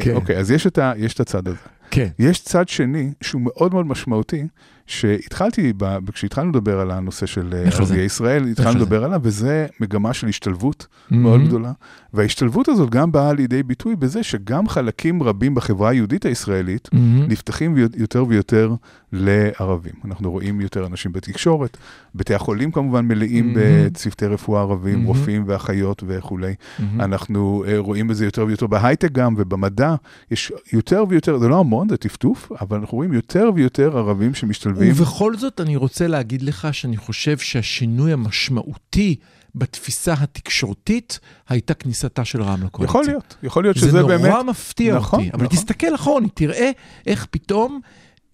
[0.00, 0.14] כן.
[0.14, 1.56] אוקיי, אז יש את ה- יש את הצד הזה.
[1.90, 2.08] כן.
[2.18, 4.46] יש צד שני שהוא מאוד מאוד משמעותי,
[4.86, 7.62] שהתחלתי, ב- כשהתחלנו לדבר על הנושא של אה?
[7.78, 8.78] ערביי ישראל, התחלנו?
[8.80, 11.46] לדבר עליו, וזה מגמה של השתלבות מאוד מהמם.
[11.48, 11.72] גדולה.
[12.14, 17.26] וההשתלבות הזאת גם באה לידי ביטוי בזה שגם חלקים רבים בחברה היהודית הישראלית מהמם.
[17.28, 18.74] נפתחים יותר ויותר
[19.12, 19.92] לערבים.
[20.04, 21.76] אנחנו רואים יותר אנשים בתקשורת,
[22.14, 23.60] בתי החולים כמובן מלאים מהמם.
[23.86, 25.06] בצוותי רפואה ערבים, מהמם.
[25.06, 26.54] רופאים ואחיות וכולי.
[26.78, 27.00] מהמם.
[27.00, 29.94] אנחנו אה, רואים את זה יותר ויותר בהייטק גם ובמדע.
[30.30, 34.71] יש יותר ויותר, זה לא המון, זה טפטוף, אבל אנחנו רואים יותר ויותר ערבים שמשתלבים.
[34.76, 39.16] ובכל זאת, אני רוצה להגיד לך שאני חושב שהשינוי המשמעותי
[39.54, 43.00] בתפיסה התקשורתית הייתה כניסתה של רע"מ לקואליציה.
[43.00, 44.34] יכול להיות, יכול להיות זה שזה נורא באמת...
[44.46, 45.56] מפתיע נכון, אותי, אבל נכון.
[45.56, 46.70] תסתכל אחורנית, תראה
[47.06, 47.80] איך פתאום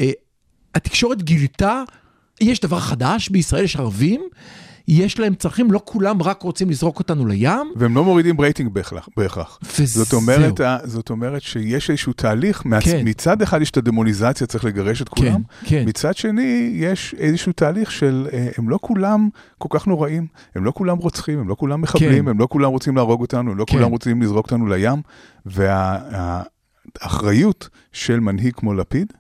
[0.01, 0.11] אה,
[0.74, 1.82] התקשורת גילתה,
[2.41, 4.20] יש דבר חדש בישראל, יש ערבים,
[4.89, 8.70] יש להם צרכים, לא כולם רק רוצים לזרוק אותנו לים, והם לא מורידים רייטינג
[9.16, 9.59] בהכרח.
[9.84, 12.62] זאת אומרת, זאת אומרת שיש איזשהו תהליך.
[12.80, 13.03] כן.
[13.05, 15.84] מצד אחד יש את הדמוניזציה, צריך לגרש את כולם, כן, כן.
[15.86, 19.28] מצד שני, יש איזשהו תהליך של, אה, הם לא כולם
[19.59, 22.30] כל כך נוראים, הם לא כולם רוצחים, הם לא כולם מחבלים, כן.
[22.30, 23.76] הם לא כולם רוצים להרוג אותנו, הם לא כן.
[23.76, 25.03] כולם רוצים לזרוק אותנו לים,
[26.97, 29.12] והאחריות של מנהיג כמו לפיד,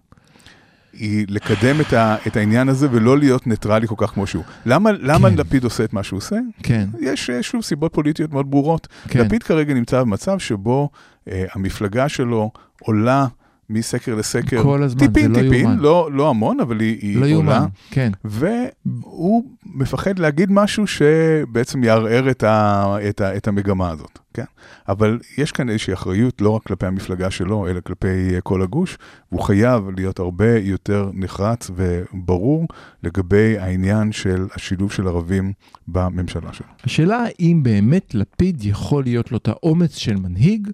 [0.98, 4.44] היא לקדם את, ה, את העניין הזה ולא להיות ניטרלי כל כך כמו שהוא.
[4.66, 5.36] למה, למה כן.
[5.36, 6.36] לפיד עושה את מה שהוא עושה?
[6.62, 8.88] כן, יש שוב סיבות פוליטיות מאוד ברורות.
[9.08, 9.20] כן.
[9.20, 10.88] לפיד כרגע נמצא במצב שבו
[11.28, 13.26] אה, המפלגה שלו עולה
[13.70, 14.62] מסקר לסקר.
[14.62, 15.78] כל הזמן, טיפין, זה לא טיפין, יאומן.
[15.78, 17.30] לא, לא המון, אבל היא, היא לא עולה.
[17.30, 18.12] יאומן, כן.
[18.24, 24.44] והוא מפחד להגיד משהו שבעצם יערער את, ה, את, ה, את המגמה הזאת, כן?
[24.88, 28.98] אבל יש כאן איזושהי אחריות לא רק כלפי המפלגה שלו, אלא כלפי אה, כל הגוש,
[29.32, 32.66] והוא חייב להיות הרבה יותר נחרץ וברור
[33.02, 35.52] לגבי העניין של השילוב של ערבים
[35.88, 36.66] בממשלה שלו.
[36.84, 40.68] השאלה האם באמת לפיד יכול להיות לו את האומץ של מנהיג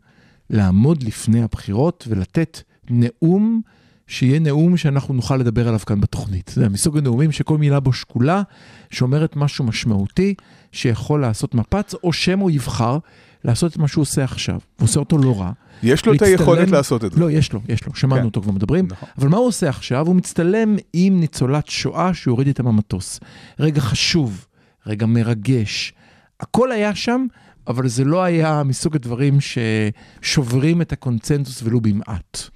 [0.51, 3.61] לעמוד לפני הבחירות ולתת נאום
[4.07, 6.53] שיהיה נאום שאנחנו נוכל לדבר עליו כאן בתוכנית.
[6.55, 8.43] זה מסוג הנאומים שכל מילה בו שקולה,
[8.91, 10.35] שאומרת משהו משמעותי,
[10.73, 12.99] שיכול לעשות מפץ, או שמא הוא יבחר
[13.45, 14.55] לעשות את מה שהוא עושה עכשיו.
[14.55, 15.53] הוא עושה אותו לא רע.
[15.83, 17.21] יש לו את להצטלם- היכולת לעשות את זה.
[17.21, 18.25] לא, יש לו, יש לו, שמענו כן.
[18.27, 18.87] אותו כבר מדברים.
[18.91, 19.09] נכון.
[19.19, 20.07] אבל מה הוא עושה עכשיו?
[20.07, 23.21] הוא מצטלם עם ניצולת שואה שהוא הוריד איתה מהמטוס.
[23.61, 24.47] רגע חשוב,
[24.87, 25.93] רגע מרגש.
[26.41, 27.27] הכל היה שם,
[27.67, 32.49] אבל זה לא היה מסוג הדברים ששוברים את הקונצנזוס ולו במעט.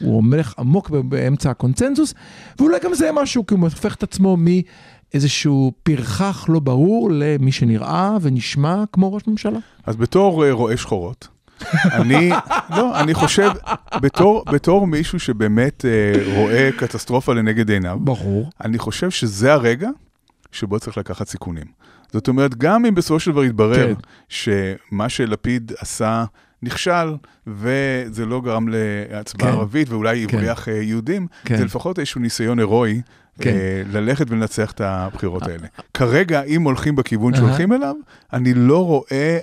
[0.00, 2.14] הוא הולך עמוק באמצע הקונצנזוס,
[2.58, 8.16] ואולי גם זה משהו, כי הוא הופך את עצמו מאיזשהו פרחח לא ברור למי שנראה
[8.20, 9.58] ונשמע כמו ראש ממשלה.
[9.86, 11.28] אז בתור אה, רואה שחורות,
[11.92, 12.30] אני,
[12.76, 13.50] לא, אני חושב,
[14.02, 18.50] בתור, בתור מישהו שבאמת אה, רואה קטסטרופה לנגד עיניו, ברור.
[18.64, 19.88] אני חושב שזה הרגע
[20.52, 21.66] שבו צריך לקחת סיכונים.
[22.12, 24.00] זאת אומרת, גם אם בסופו של דבר יתברר כן.
[24.28, 26.24] שמה שלפיד עשה
[26.62, 27.14] נכשל,
[27.46, 29.56] וזה לא גרם להצבעה כן.
[29.58, 30.36] ערבית, ואולי כן.
[30.36, 31.56] הבריח אה, יהודים, כן.
[31.56, 33.00] זה לפחות איזשהו ניסיון הירואי.
[33.40, 33.50] כן.
[33.50, 35.66] אה, ללכת ולנצח את הבחירות האלה.
[35.94, 37.94] כרגע, אם הולכים בכיוון שהולכים אליו,
[38.32, 39.38] אני לא רואה,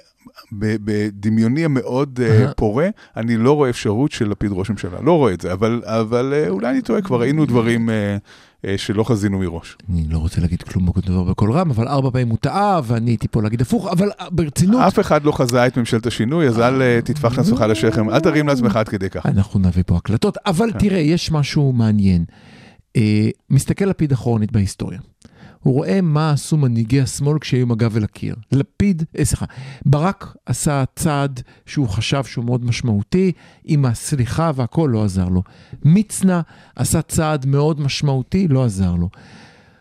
[0.52, 2.54] בדמיוני המאוד אה.
[2.58, 5.02] פורה, אני לא רואה אפשרות של לפיד ראש ממשלה.
[5.02, 8.18] לא רואה את זה, אבל, אבל אה, אולי אני טועה, כבר ראינו דברים אה, אה,
[8.78, 9.78] שלא חזינו מראש.
[9.90, 13.28] אני לא רוצה להגיד כלום דבר בקול רם, אבל ארבע פעמים הוא טעה, ואני הייתי
[13.28, 16.82] פה להגיד הפוך, אבל אה, ברצינות, אף אחד לא חזה את ממשלת השינוי, אז אל
[16.82, 19.26] אה, תטפח את עצמך לשכם, אל תרים לעצמך עד כדי כך.
[19.26, 20.80] אנחנו נביא פה הקלטות, אבל כן.
[20.80, 22.26] תראה, יש משהו מעניין.
[22.96, 25.00] אה, מסתכל לפיד אחורנית בהיסטוריה.
[25.64, 28.36] הוא רואה מה עשו מנהיגי השמאל כשהיו עם הגב אל הקיר.
[28.52, 29.46] לפיד, אה, סליחה,
[29.86, 33.32] ברק עשה צעד שהוא חשב שהוא מאוד משמעותי,
[33.66, 35.44] עם הסליחה והכל לא עזר לו.
[35.86, 36.42] מצנע
[36.76, 39.10] עשה צעד מאוד משמעותי, לא עזר לו.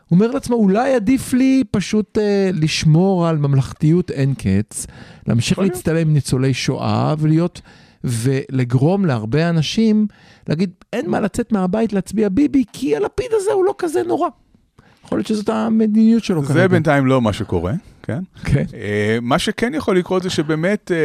[0.09, 4.87] הוא אומר לעצמו, אולי עדיף לי פשוט אה, לשמור על ממלכתיות אין קץ,
[5.27, 5.59] להמשיך.
[5.59, 7.61] להצטלם עם ניצולי שואה ולהיות,
[8.05, 10.07] ולגרום להרבה אנשים
[10.49, 14.29] להגיד, אין מה לצאת מהבית להצביע ביבי, כי הלפיד הזה הוא לא כזה נורא.
[15.05, 17.73] יכול להיות שזאת המדיניות שלו זה בינתיים לא מה שקורה,
[18.03, 18.19] כן?
[18.45, 18.65] כן.
[18.75, 21.03] אה, מה שכן יכול לקרות זה שבאמת אה, אה,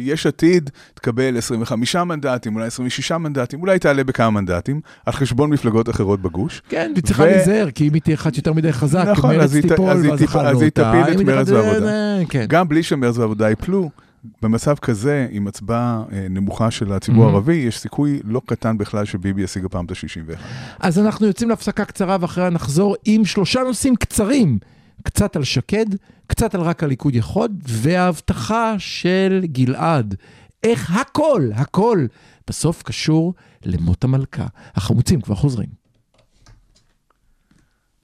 [0.00, 5.88] יש עתיד תקבל 25 מנדטים, אולי 26 מנדטים, אולי תעלה בכמה מנדטים, על חשבון מפלגות
[5.88, 6.62] אחרות בגוש.
[6.68, 9.90] כן, והיא צריכה להיזהר, כי אם היא תהיה אחת יותר מדי חזק, נכון, מרץ תיפול,
[9.90, 10.62] אז היא אז.
[10.74, 11.88] תפיל את מרצ והעבודה.
[11.88, 12.44] אה, כן.
[12.48, 13.90] גם בלי שמרץ והעבודה ייפלו,
[14.42, 17.28] במצב כזה, עם הצבעה אה, נמוכה של הציבור Mhm.
[17.28, 20.38] הערבי, יש סיכוי לא קטן בכלל שביבי ישיג הפעם את ה-61.
[20.80, 24.58] אז אנחנו יוצאים להפסקה קצרה ואחריה נחזור עם שלושה נושאים קצרים.
[25.02, 25.86] קצת על שקד,
[26.26, 30.14] קצת על רק הליכוד יכול, וההבטחה של גלעד.
[30.62, 32.06] איך הכל, הכל,
[32.48, 34.46] בסוף קשור למות המלכה.
[34.74, 35.68] החמוצים כבר חוזרים.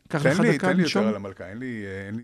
[0.09, 0.83] תן לי, תן לי.
[0.83, 1.83] יותר על המלכה, אין לי...
[1.87, 2.23] אה, אין לי...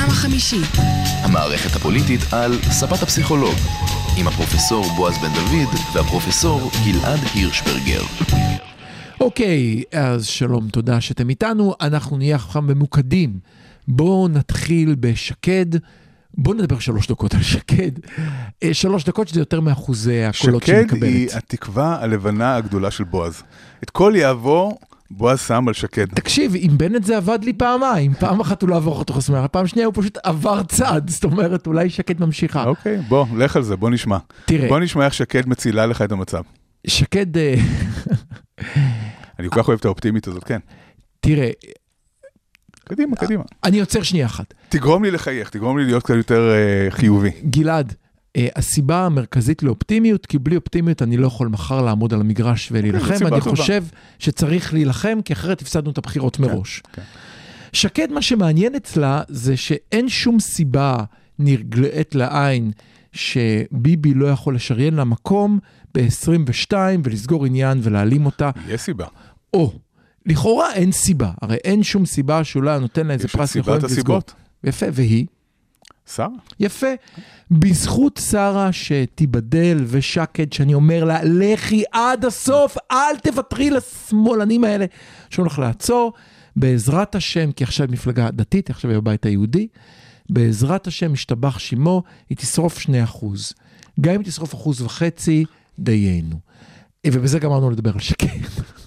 [0.00, 0.68] בפעם החמישית.
[1.22, 3.54] המערכת הפוליטית על ספת הפסיכולוג,
[4.18, 8.02] עם הפרופסור בועז בן דוד והפרופסור גלעד הירשברגר.
[9.20, 11.74] אוקיי, אז שלום, תודה שאתם איתנו.
[11.80, 13.38] אנחנו נהיה עכשיו ממוקדים.
[13.88, 15.66] בואו נתחיל בשקד.
[16.34, 17.92] בואו נדבר שלוש דקות על שקד.
[18.62, 21.36] אה, שלוש דקות שזה יותר מאחוזי הקולות שהיא שקד היא מקבלת.
[21.36, 23.42] התקווה הלבנה הגדולה של בועז.
[23.82, 24.78] את כל יעבור,
[25.10, 26.06] בועז שם על שקד.
[26.06, 28.14] תקשיב, עם בנט זה עבד לי פעמיים.
[28.14, 31.02] פעם אחת הוא לא עבר אותו חסמר, פעם שנייה הוא פשוט עבר צד.
[31.08, 32.64] זאת אומרת, אולי שקד ממשיכה.
[32.64, 34.18] אוקיי, בוא, לך על זה, בוא נשמע.
[34.44, 36.42] תראה, בוא נשמע איך שקד מצילה לך את המצב.
[36.86, 37.54] שקד, אה,
[39.38, 40.58] אני כל כך אוהב את האופטימית הזאת, כן.
[41.20, 41.50] תראה,
[42.84, 43.42] קדימה, קדימה.
[43.64, 44.54] אני עוצר שנייה אחת.
[44.68, 47.30] תגרום לי לחייך, תגרום לי להיות קצת יותר אה, חיובי.
[47.44, 47.94] גלעד,
[48.38, 53.30] הסיבה המרכזית לאופטימיות, כי בלי אופטימיות אני לא יכול מחר לעמוד על המגרש ולהילחם, סיבה
[53.30, 53.56] ואני טובה.
[53.56, 53.84] חושב
[54.18, 56.82] שצריך להילחם, כי אחרת הפסדנו את הבחירות מראש.
[56.92, 57.02] כן.
[57.72, 60.96] שקד, מה שמעניין אצלה זה שאין שום סיבה
[61.38, 62.72] נרגלת לעין
[63.12, 65.58] שביבי לא יכול לשריין לה מקום
[65.94, 66.72] ב-22
[67.04, 69.06] ולסגור עניין ולהעלים אותה, יש סיבה.
[69.52, 69.72] או
[70.26, 73.66] לכאורה אין סיבה, הרי אין שום סיבה היה נותן לה איזה יש את פרס סיבת
[73.66, 74.16] יכולת לסגור.
[74.16, 74.34] הסיבות.
[74.64, 75.26] יפה, והיא?
[76.14, 76.28] שרה?
[76.60, 76.86] יפה.
[77.50, 84.86] בזכות שרה שתיבדל ושקד, שאני אומר לה, לכי עד הסוף, אל תוותרי לשמאלנים האלה
[85.30, 86.12] שהולך לעצור.
[86.56, 89.68] בעזרת השם, כי עכשיו מפלגה דתית, עכשיו היא בבית היהודי,
[90.30, 92.90] בעזרת השם, משתבח שמו, היא תשרוף 2%.
[94.00, 95.44] גם אם תשרוף אחוז וחצי,
[95.78, 96.36] דיינו.
[97.06, 98.26] ובזה גמרנו לדבר על שקד.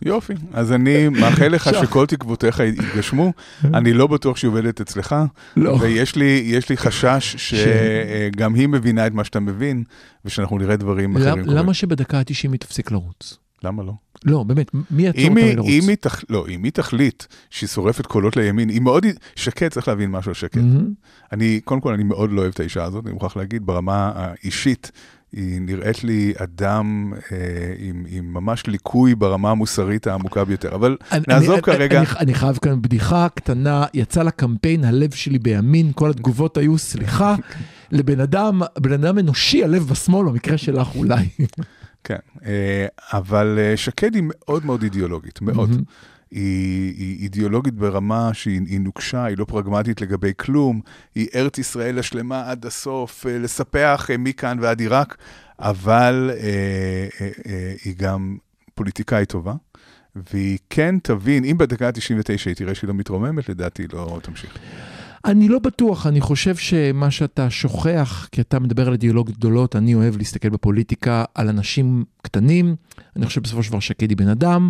[0.05, 0.33] יופי.
[0.53, 1.69] אז אני מאחל לך.
[1.81, 3.33] שכל תקוותיך יתגשמו.
[3.63, 5.15] אני לא בטוח שהיא עובדת אצלך.
[5.57, 5.77] לא.
[5.81, 6.25] ויש לי,
[6.69, 9.83] לי חשש שגם היא מבינה את מה שאתה מבין,
[10.25, 13.37] ושאנחנו נראה דברים אחרים למ- למה שבדקה ה-90 היא תפסיק לרוץ?
[13.63, 13.93] למה לא?
[14.25, 15.69] לא, באמת, מי יעצור אותה היא, מלרוץ?
[15.69, 16.21] אם היא, תח...
[16.29, 20.35] לא, אם היא תחליט שהיא שורפת קולות לימין, היא מאוד, שקד, צריך להבין משהו על
[20.35, 20.61] שקד.
[20.61, 20.93] מהמם.
[21.31, 24.91] אני, קודם כל, אני מאוד לא אוהב את האישה הזאת, אני מוכרח להגיד, ברמה האישית,
[25.33, 27.37] היא נראית לי אדם אה,
[27.77, 30.75] עם, עם ממש ליקוי ברמה המוסרית העמוקה ביותר.
[30.75, 35.39] אבל אני- נעזוב אני- כרגע, אני, אני חייב כאן בדיחה קטנה, יצא לקמפיין הלב שלי
[35.39, 37.35] בימין, כל התגובות היו סליחה,
[37.91, 41.27] לבן אדם, בן אדם אנושי הלב בשמאל, במקרה שלך אולי.
[42.03, 42.15] כן,
[42.45, 45.69] אה, אבל אה, שקד היא מאוד מאוד אידיאולוגית, מאוד.
[45.69, 45.83] מהמם.
[46.33, 50.81] היא, היא אידיאולוגית ברמה שהיא היא נוקשה, היא לא פרגמטית לגבי כלום,
[51.15, 55.17] היא ארץ ישראל השלמה עד הסוף, אה, לספח אה, מכאן ועד עיראק,
[55.59, 56.37] אבל אה,
[57.21, 58.37] אה, אה, היא גם
[58.75, 59.53] פוליטיקאית טובה,
[60.15, 64.57] והיא כן תבין, אם בדקה ה-99 היא תראה שהיא לא מתרוממת, לדעתי לא תמשיך.
[65.25, 69.95] אני לא בטוח, אני חושב שמה שאתה שוכח, כי אתה מדבר על אידיאולוגיות גדולות, אני
[69.95, 72.75] אוהב להסתכל בפוליטיקה על אנשים קטנים,
[73.15, 74.69] אני חושב בסופו של דבר שקד היא בן אדם,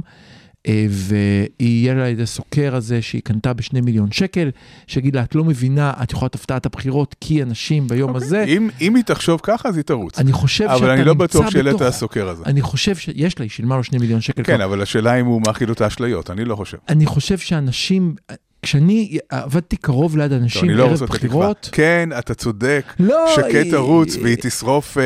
[0.89, 4.49] ויהיה לה איזה סוקר הזה שהיא קנתה בשני מיליון שקל,
[4.87, 8.69] שיגיד לה, את לא מבינה, את יכולה להיות הפתעת הבחירות, כי אנשים ביום הזה, אם,
[8.81, 10.19] אם היא תחשוב ככה, אז היא תרוץ.
[10.19, 12.43] אני חושב שאתה אבל נמצא אני לא בטוח שיהיה לה את בתוך- הסוקר הזה.
[12.45, 14.43] אני חושב שיש לה, היא שילמה לו שני מיליון שקל.
[14.43, 14.65] כן, כבר.
[14.65, 16.77] אבל השאלה אם הוא מאכיל אותה אשליות, אני לא חושב.
[16.89, 18.15] אני חושב שאנשים,
[18.63, 21.03] כשאני עבדתי קרוב ליד טוב, אנשים לא ערב.
[21.03, 22.85] בחירות, כן, אתה צודק.
[22.99, 25.03] לא, שקד היא- תרוץ והיא תשרוף אה,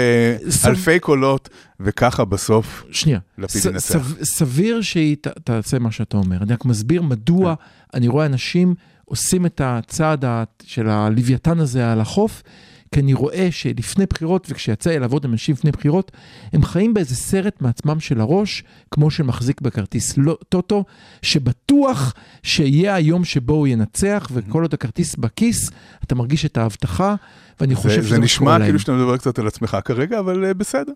[0.49, 1.49] סב- אלפי קולות,
[1.79, 3.95] וככה בסוף שנייה, לפיד ס- ינצח.
[3.97, 6.37] סב- סביר שהיא ת- תעשה מה שאתה אומר.
[6.43, 7.61] אני רק מסביר מדוע כן.
[7.97, 10.25] אני רואה אנשים עושים את הצעד
[10.63, 12.43] של הלוויתן הזה על החוף,
[12.91, 16.11] כי אני רואה שלפני בחירות, וכשיצא לי לעבוד עם אנשים לפני בחירות,
[16.53, 20.83] הם חיים באיזה סרט מעצמם של הראש, כמו שמחזיק בכרטיס לא- טוטו,
[21.21, 22.13] שבטוח
[22.43, 25.71] שיהיה היום שבו הוא ינצח, וכל עוד הכרטיס בכיס,
[26.03, 27.15] אתה מרגיש את ההבטחה,
[27.59, 28.59] ואני חושב זה, שזה זה נשמע.
[28.59, 30.93] כאילו שאתה מדבר קצת על עצמך כרגע, אבל אה, בסדר.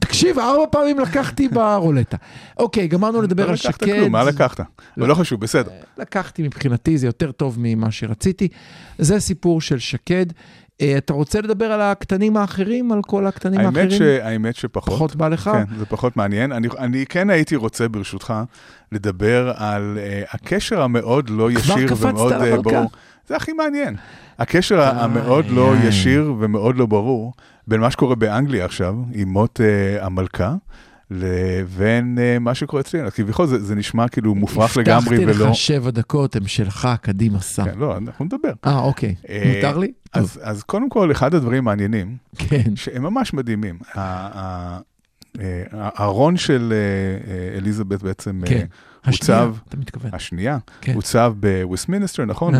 [0.00, 2.16] תקשיב, ארבע פעמים לקחתי ברולטה.
[2.58, 3.86] אוקיי, גמרנו לדבר לא על לקחת שקד.
[3.86, 4.60] כלום, מה לקחת?
[4.98, 5.70] אבל לא חשוב, בסדר.
[5.98, 8.48] לקחתי מבחינתי, זה יותר טוב ממה שרציתי.
[8.98, 10.26] זה סיפור של שקד.
[10.82, 13.90] אה, אתה רוצה לדבר על הקטנים האחרים, על כל הקטנים האמת, האחרים?
[13.90, 14.94] ש, האמת שפחות.
[14.94, 15.50] פחות בא לך?
[15.52, 16.52] כן, זה פחות מעניין.
[16.52, 18.34] אני, אני כן הייתי רוצה, ברשותך,
[18.92, 22.62] לדבר על uh, הקשר המאוד לא ישיר ומאוד uh.
[22.62, 22.90] ברור.
[23.28, 23.96] זה הכי מעניין.
[24.38, 25.88] הקשר איי, המאוד לא איי.
[25.88, 27.32] ישיר ומאוד לא ברור
[27.66, 30.54] בין מה שקורה באנגליה עכשיו, עם מות uh, המלכה,
[31.14, 33.10] לבין uh, מה שקורה אצלנו.
[33.10, 35.50] כביכול זה, זה נשמע כאילו מופרך לגמרי הבטחתי ולא...
[35.50, 37.64] לך שבע דקות, הם שלך, קדימה סע.
[37.64, 38.52] כן, לא, אנחנו נדבר.
[38.66, 39.14] אה, אוקיי.
[39.28, 39.92] אה, מותר לי?
[40.12, 42.76] אז, אז קודם כל, אחד הדברים המעניינים, כן.
[42.76, 43.78] שהם ממש מדהימים.
[45.40, 48.66] אה, הארון של אה, אה, אליזבת בעצם, כן.
[49.04, 49.54] השנייה, הוצב-.
[50.12, 50.94] השנייה, כן.
[50.94, 52.54] הוצב בווסטמינסטר, נכון?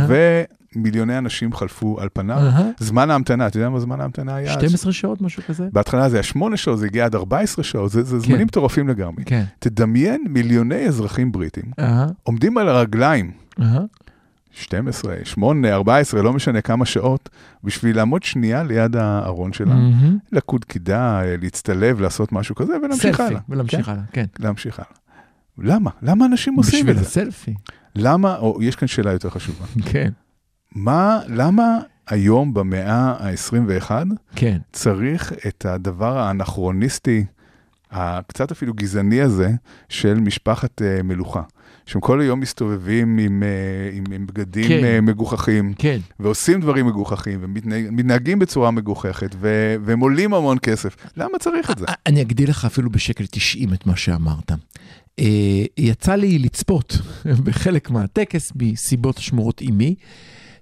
[0.77, 2.53] ומיליוני אנשים חלפו על פניו.
[2.79, 4.53] זמן ההמתנה, אתה יודע מה זמן ההמתנה היה?
[4.53, 5.69] 12 שעות, משהו כזה?
[5.73, 9.25] בהתחלה זה היה 8 שעות, זה הגיע עד 14 שעות, זה, זה זמנים מטורפים לגמרי.
[9.25, 9.45] כן.
[9.59, 11.65] תדמיין מיליוני אזרחים בריטים
[12.23, 13.31] עומדים על הרגליים.
[14.53, 17.29] 12, 8, 14, לא משנה כמה שעות,
[17.65, 20.19] בשביל לעמוד שנייה ליד הארון שלה, מהמם.
[20.33, 23.41] לקוד קידה, להצטלב, לעשות משהו כזה, ולהמשיך סלפי, הלאה.
[23.49, 24.25] ולהמשיך הלאה, כן.
[24.35, 24.45] כן?
[24.45, 24.91] להמשיך הלאה.
[25.59, 25.91] למה?
[26.03, 27.03] למה אנשים עושים בשביל את זה?
[27.07, 27.55] הסלפי,
[27.97, 29.67] למה, או יש כאן שאלה יותר חשובה.
[29.93, 30.11] כן.
[30.75, 33.91] מה, למה היום במאה ה-21
[34.37, 34.59] כן.
[34.73, 37.25] צריך את הדבר האנכרוניסטי,
[37.91, 39.51] הקצת אפילו גזעני הזה,
[39.89, 41.43] של משפחת uh, מלוכה?
[41.87, 44.99] שהם כל היום מסתובבים עם, uh, עם, עם בגדים כן.
[44.99, 45.99] uh, מגוחכים, כן.
[46.21, 50.97] ועושים דברים מגוחכים, ומתנהגים בצורה מגוחכת, ו- והם עולים המון כסף.
[51.17, 51.87] למה צריך את זה?
[52.07, 54.53] אני אגדיל לך אפילו בשקל 90 את מה שאמרת.
[55.19, 56.99] אה, יצא לי לצפות
[57.45, 59.95] בחלק מהטקס מסיבות השמורות עימי,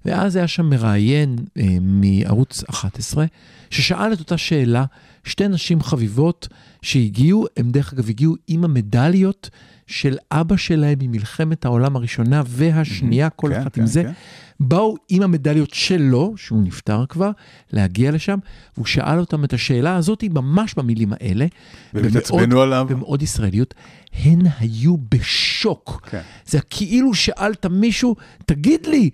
[0.05, 3.25] ואז היה שם מראיין אה, מערוץ 11,
[3.69, 4.85] ששאל את אותה שאלה,
[5.23, 6.47] שתי נשים חביבות
[6.81, 9.49] שהגיעו, הם דרך אגב הגיעו עם המדליות
[9.87, 14.03] של אבא שלהם ממלחמת העולם הראשונה והשנייה, כל כן, אחת כן, עם זה.
[14.03, 14.11] כן.
[14.59, 17.31] באו עם המדליות שלו, שהוא נפטר כבר,
[17.73, 18.39] להגיע לשם,
[18.75, 21.45] והוא שאל אותם את השאלה הזאת ממש במילים האלה.
[21.93, 22.85] והם התעצבנו עליו.
[22.89, 23.73] במאוד ישראליות,
[24.13, 26.07] הן היו בשוק.
[26.09, 26.21] כן.
[26.45, 28.15] זה כאילו שאלת מישהו,
[28.45, 29.09] תגיד לי,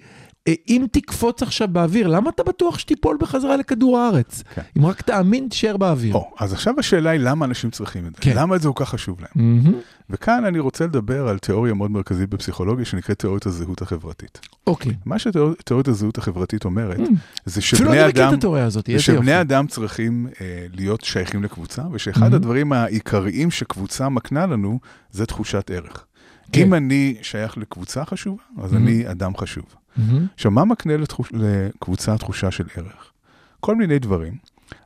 [0.69, 4.43] אם תקפוץ עכשיו באוויר, למה אתה בטוח שתיפול בחזרה לכדור הארץ?
[4.55, 4.61] כן.
[4.77, 6.15] אם רק תאמין, תישאר באוויר.
[6.15, 8.21] או, אז עכשיו השאלה היא למה אנשים צריכים את זה?
[8.21, 8.33] כן.
[8.35, 9.29] למה זה כל כך חשוב להם?
[9.35, 9.75] מהמם.
[10.09, 14.39] וכאן אני רוצה לדבר על תיאוריה מאוד מרכזית בפסיכולוגיה שנקראת תיאוריית הזהות החברתית.
[14.67, 14.93] אוקיי.
[15.05, 16.97] מה שתיאוריית הזהות החברתית אומרת,
[17.45, 18.99] זה אפילו שבני אני מכיר אדם, את התיאוריה הזאת, זה.
[18.99, 22.35] שבני אדם צריכים אה, להיות שייכים לקבוצה, ושאחד Mhm.
[22.35, 24.79] הדברים העיקריים שקבוצה מקנה לנו,
[25.11, 26.05] זה תחושת ערך.
[26.51, 26.61] כן.
[26.61, 28.75] אם אני שייך לקבוצה חשובה, אז Mhm.
[28.75, 29.65] אני אדם חשוב.
[29.97, 30.25] מהמם.
[30.33, 33.11] עכשיו, מה מקנה לתחוש, לקבוצה תחושה של ערך?
[33.59, 34.33] כל מיני דברים,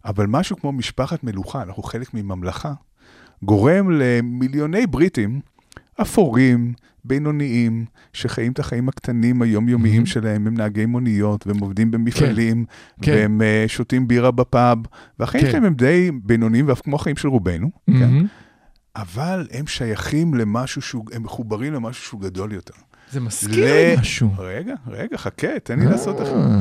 [0.05, 2.73] אבל משהו כמו משפחת מלוכה, אנחנו חלק מממלכה,
[3.43, 5.39] גורם למיליוני בריטים
[6.01, 6.73] אפורים,
[7.05, 10.05] בינוניים, שחיים את החיים הקטנים היומיומיים מהמם.
[10.05, 12.65] שלהם, הם נהגי מוניות, והם עובדים במפעלים,
[13.01, 13.11] כן.
[13.11, 14.77] והם אה, שותים בירה בפאב,
[15.19, 15.51] והחיים כן.
[15.51, 17.93] שלהם הם די בינוניים, ואף כמו החיים של רובנו, כן?
[17.93, 18.25] מהמם.
[18.95, 22.73] אבל הם שייכים למשהו שהוא, הם מחוברים למשהו שהוא גדול יותר.
[23.11, 24.33] זה מזכיר לי משהו.
[24.37, 26.27] רגע, רגע, חכה, תן לי לעשות לך.
[26.27, 26.59] אה,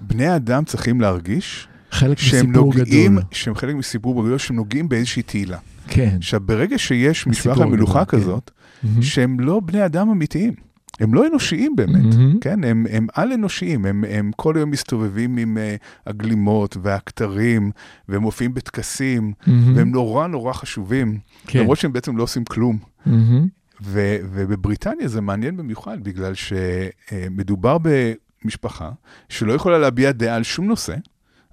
[0.00, 3.24] בני אדם צריכים להרגיש חלק מסיפור נוגעים, גדול.
[3.30, 5.58] שהם חלק מסיפור גדול, שהם נוגעים באיזושהי תהילה.
[5.88, 6.16] כן.
[6.16, 8.24] עכשיו, ברגע שיש משפחת מלוכה הגדול, כן.
[8.24, 8.50] כזאת,
[8.82, 9.02] מהמם.
[9.02, 10.54] שהם לא בני אדם אמיתיים.
[11.00, 12.38] הם לא אנושיים באמת, מהמם.
[12.40, 12.64] כן?
[12.64, 17.70] הם, הם על-אנושיים, הם, הם כל היום מסתובבים עם uh, הגלימות והכתרים,
[18.08, 19.76] והם מופיעים בטקסים, מהמם.
[19.76, 21.58] והם נורא נורא חשובים, כן.
[21.58, 22.78] למרות שהם בעצם לא עושים כלום.
[23.06, 23.57] מהמם.
[23.82, 28.90] ו, ובבריטניה זה מעניין במיוחד, בגלל שמדובר במשפחה
[29.28, 30.94] שלא יכולה להביע דעה על שום נושא,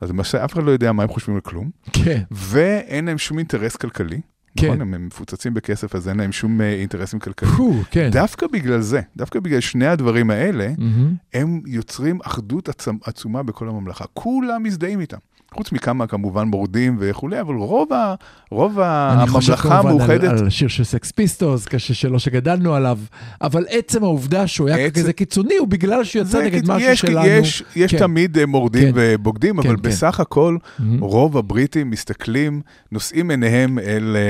[0.02, 2.22] אז למעשה אף אחד לא יודע מה הם חושבים על כלום, כן.
[2.32, 4.22] ואין להם שום אינטרס כלכלי.
[4.58, 4.68] כן.
[4.68, 7.84] נכון, הם מפוצצים בכסף, אז אין להם שום אה, אינטרסים כלכליים.
[7.92, 8.10] כן.
[8.12, 11.14] דווקא בגלל זה, דווקא בגלל שני הדברים האלה, מהמם.
[11.34, 12.70] הם יוצרים אחדות
[13.04, 14.06] עצומה בכל הממלכה.
[14.14, 15.18] כולם מזדהים איתם.
[15.56, 18.16] חוץ מכמה כמובן מורדים וכולי, אבל רוב, ה,
[18.52, 20.24] רוב אני חושב הממלכה כמובן המאוחדת...
[20.30, 23.00] על, על השיר של סקס פיסטוס, קשה שלו שגדלנו עליו,
[23.42, 27.00] אבל עצם העובדה שהוא היה עצם- כזה קיצוני, הוא בגלל שהוא יצא נגד משהו יש,
[27.00, 27.26] שלנו.
[27.28, 27.98] יש, יש כן.
[27.98, 28.92] תמיד אה, מורדים כן.
[28.96, 29.82] ובוגדים, כן, אבל כן.
[29.90, 31.00] בסך הכל מהמם.
[31.04, 34.22] רוב הבריטים מסתכלים, נושאים עיניהם אל אה,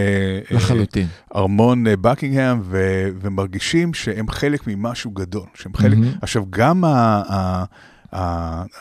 [0.51, 1.07] אה, לחלוטין.
[1.35, 5.45] ארמון בקינגהם ו- ומרגישים שהם חלק ממשהו גדול.
[5.53, 5.97] שהם חלק...
[5.97, 6.11] מהמם.
[6.21, 7.63] עכשיו, גם ה-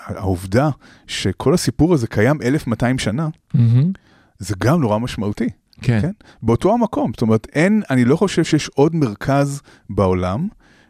[0.06, 0.70] העובדה
[1.06, 3.92] שכל הסיפור הזה קיים 1200 שנה, מהמם.
[4.38, 5.48] זה גם נורא משמעותי.
[5.82, 6.00] כן.
[6.00, 6.10] כן?
[6.42, 7.10] באותו המקום.
[7.14, 9.60] זאת אומרת, אין, אני לא חושב שיש עוד מרכז
[9.90, 10.48] בעולם,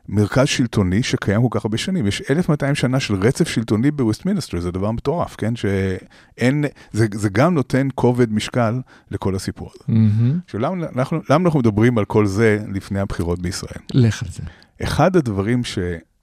[0.08, 2.06] מרכז שלטוני שקיים כל כך הרבה שנים.
[2.06, 5.56] יש 1200 שנה של רצף שלטוני בווסטמינסטר, זה דבר מטורף, כן?
[5.56, 8.80] שאין, זה, זה גם נותן כובד משקל
[9.10, 9.84] לכל הסיפור הזה.
[9.88, 10.38] מהמם.
[10.44, 13.80] עכשיו, למה אנחנו, למה אנחנו מדברים על כל זה לפני הבחירות בישראל?
[13.94, 14.42] לך על זה.
[14.82, 15.64] אחד הדברים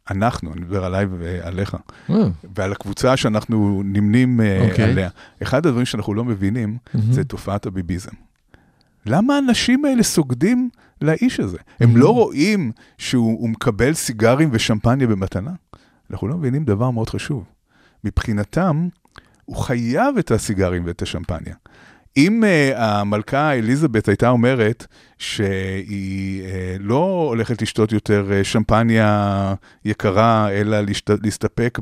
[0.10, 1.78] שאנחנו, אני מדבר עליי ועליך,
[2.10, 2.16] אה,
[2.56, 4.86] ועל הקבוצה שאנחנו נמנים אה, אוקיי.
[4.92, 5.10] עליה,
[5.44, 7.12] אחד הדברים שאנחנו לא מבינים מהמם.
[7.14, 8.12] זה תופעת הביביזם.
[9.06, 10.70] למה האנשים האלה סוגדים
[11.02, 11.58] לאיש הזה?
[11.80, 12.00] הם Mhm.
[12.00, 15.52] לא רואים שהוא הוא מקבל סיגרים ושמפניה במתנה?
[16.12, 17.44] אנחנו לא מבינים דבר מאוד חשוב.
[18.04, 18.88] מבחינתם,
[19.46, 21.56] הוא חייב את הסיגרים ואת השמפניה.
[22.18, 24.86] אם uh, המלכה אליזבת הייתה אומרת
[25.18, 26.46] שהיא uh,
[26.80, 29.54] לא הולכת לשתות יותר uh, שמפניה
[29.86, 31.10] יקרה, אלא להשת...
[31.24, 31.80] להסתפק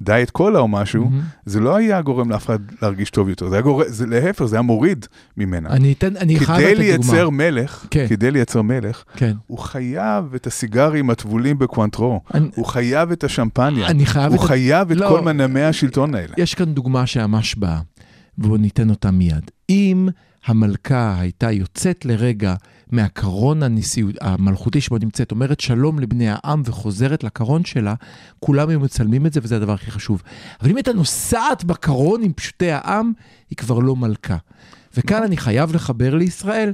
[0.00, 1.20] בדיאט קולה או משהו, מהמם.
[1.46, 4.56] זה לא היה גורם לאף אחד להרגיש טוב יותר, זה היה גורם, זה להפך, זה
[4.56, 5.68] היה מוריד ממנה.
[5.68, 7.12] אני אתן, אני חייב כדי לתת דוגמה.
[7.12, 8.06] לייצר מלך, כן.
[8.08, 9.32] כדי לייצר מלך, כן.
[9.46, 14.48] הוא חייב את הסיגרים הטבולים בקוונטרו, אני- הוא חייב את השמפניה, אני חייב הוא את...
[14.48, 15.08] חייב את לא.
[15.08, 16.34] כל מנעמי השלטון האלה.
[16.38, 17.78] יש כאן דוגמה שממש באה,
[18.38, 19.50] ובואו ניתן אותה מיד.
[19.70, 20.08] אם
[20.46, 22.54] המלכה הייתה יוצאת לרגע
[22.90, 27.94] מהקרון הנשיאות, המלכותי שבו נמצאת, אומרת שלום לבני העם וחוזרת לקרון שלה,
[28.40, 30.22] כולם היו מצלמים את זה וזה הדבר הכי חשוב.
[30.60, 33.12] אבל אם הייתה נוסעת בקרון עם פשוטי העם,
[33.50, 34.36] היא כבר לא מלכה.
[34.96, 36.72] וכאן אני חייב לחבר לישראל.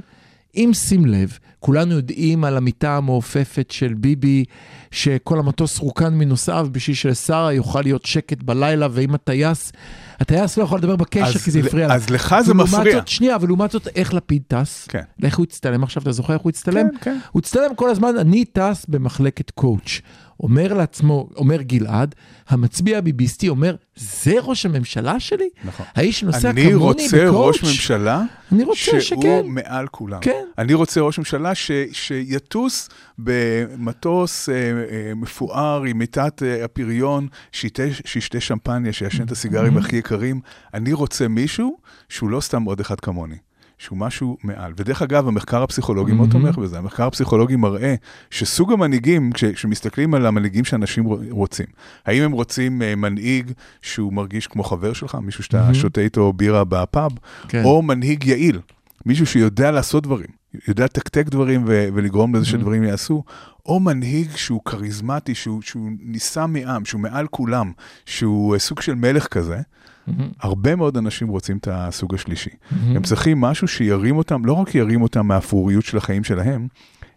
[0.57, 4.45] אם שים לב, כולנו יודעים על המיטה המעופפת של ביבי,
[4.91, 9.71] שכל המטוס רוקן מנוסעיו בשביל שלשרה יוכל להיות שקט בלילה, ואם הטייס,
[10.19, 11.93] הטייס לא יכול לדבר בקשר כי זה הפריע לה.
[11.93, 12.95] אז לך זה מפריע.
[12.95, 14.85] זאת, שנייה, אבל לעומת זאת, איך לפיד טס?
[14.89, 15.01] כן.
[15.19, 16.03] לאיך הוא הצטלם עכשיו?
[16.03, 16.89] אתה זוכר איך הוא הצטלם?
[16.89, 17.17] כן, כן.
[17.31, 20.01] הוא הצטלם כל הזמן, אני טס במחלקת coach.
[20.39, 22.15] אומר לעצמו, אומר גלעד,
[22.49, 25.49] המצביע הביביסטי אומר, זה ראש הממשלה שלי?
[25.65, 25.85] נכון.
[25.95, 27.55] האיש נוסע אני כמוני רוצה בקואוץ'?
[27.55, 29.45] ראש ממשלה אני רוצה שהוא שכן.
[29.45, 30.19] מעל כולם.
[30.21, 30.43] כן.
[30.57, 37.83] אני רוצה ראש ממשלה ש, שיטוס במטוס אה, אה, מפואר עם מיטת אה, הפריון, שיתה,
[38.05, 40.39] שישתה שמפניה, שישן את הסיגרים הכי יקרים.
[40.73, 41.77] אני רוצה מישהו
[42.09, 43.37] שהוא לא סתם עוד אחד כמוני.
[43.77, 44.73] שהוא משהו מעל.
[44.77, 46.45] ודרך אגב, המחקר הפסיכולוגי מאוד מהמם.
[46.45, 46.77] תומך בזה.
[46.77, 47.95] המחקר הפסיכולוגי מראה
[48.31, 51.65] שסוג המנהיגים, כש- כשמסתכלים על המנהיגים שאנשים רוצים,
[52.05, 53.51] האם הם רוצים אה, מנהיג
[53.81, 55.73] שהוא מרגיש כמו חבר שלך, מישהו שאתה מהמם.
[55.73, 57.11] שותה איתו בירה בפאב,
[57.47, 57.63] כן.
[57.63, 58.59] או מנהיג יעיל,
[59.05, 60.27] מישהו שיודע לעשות דברים,
[60.67, 63.23] יודע לתקתק דברים ו- ולגרום לזה שדברים יעשו,
[63.65, 67.71] או מנהיג שהוא כריזמטי, שהוא, שהוא נישא מעם, שהוא מעל כולם,
[68.05, 69.61] שהוא אה, סוג של מלך כזה,
[70.07, 70.29] מהמם.
[70.39, 72.49] הרבה מאוד אנשים רוצים את הסוג השלישי.
[72.71, 72.95] מהמם.
[72.95, 76.67] הם צריכים משהו שירים אותם, לא רק ירים אותם מהאפוריות של החיים שלהם,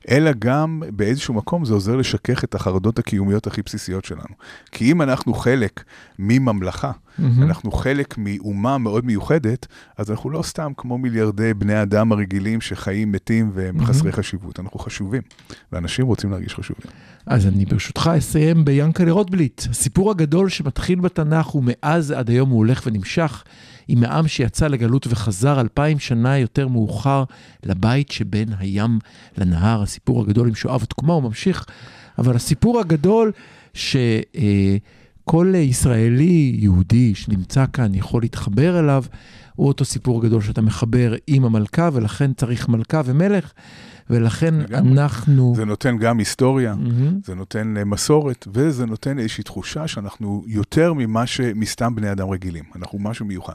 [0.09, 4.35] אלא גם באיזשהו מקום זה עוזר לשכך את החרדות הקיומיות הכי בסיסיות שלנו.
[4.73, 5.85] כי אם אנחנו חלק
[6.19, 7.43] מממלכה, מהמם.
[7.43, 13.13] אנחנו חלק מאומה מאוד מיוחדת, אז אנחנו לא סתם כמו מיליארדי בני אדם הרגילים שחיים
[13.13, 15.23] מתים והם חסרי חשיבות, אנחנו חשובים,
[15.73, 16.93] ואנשים רוצים להרגיש חשובים.
[17.27, 19.63] אז אני ברשותך אסיים ביאנקלה רוטבליט.
[19.71, 23.45] הסיפור הגדול שמתחיל בתנ"ך ומאז עד היום הוא הולך ונמשך.
[23.93, 27.25] עם העם שיצא לגלות וחזר אלפיים שנה יותר מאוחר
[27.65, 28.99] לבית שבין הים
[29.39, 29.83] לנהר.
[29.83, 31.67] הסיפור הגדול עם שואב התקומה, הוא ממשיך,
[32.19, 33.33] אבל הסיפור הגדול
[33.75, 39.05] שכל ישראלי, יהודי שנמצא כאן יכול להתחבר אליו,
[39.55, 43.53] הוא אותו סיפור גדול שאתה מחבר עם המלכה, ולכן צריך מלכה ומלך,
[44.11, 44.93] ולכן לגמרי.
[44.93, 45.53] אנחנו...
[45.57, 47.21] זה נותן גם היסטוריה, מהמם.
[47.25, 52.65] זה נותן אה, מסורת, וזה נותן איזושהי תחושה שאנחנו יותר ממה שמסתם בני אדם רגילים.
[52.77, 53.53] אנחנו משהו מיוחד.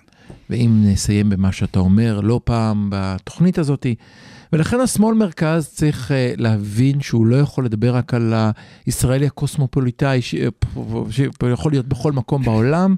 [0.49, 3.85] ואם נסיים במה שאתה אומר, לא פעם בתוכנית הזאת,
[4.53, 8.33] ולכן השמאל מרכז צריך uh, להבין שהוא לא יכול לדבר רק על
[8.85, 12.95] הישראלי הקוסמופוליטאי, שיכול להיות בכל מקום בעולם,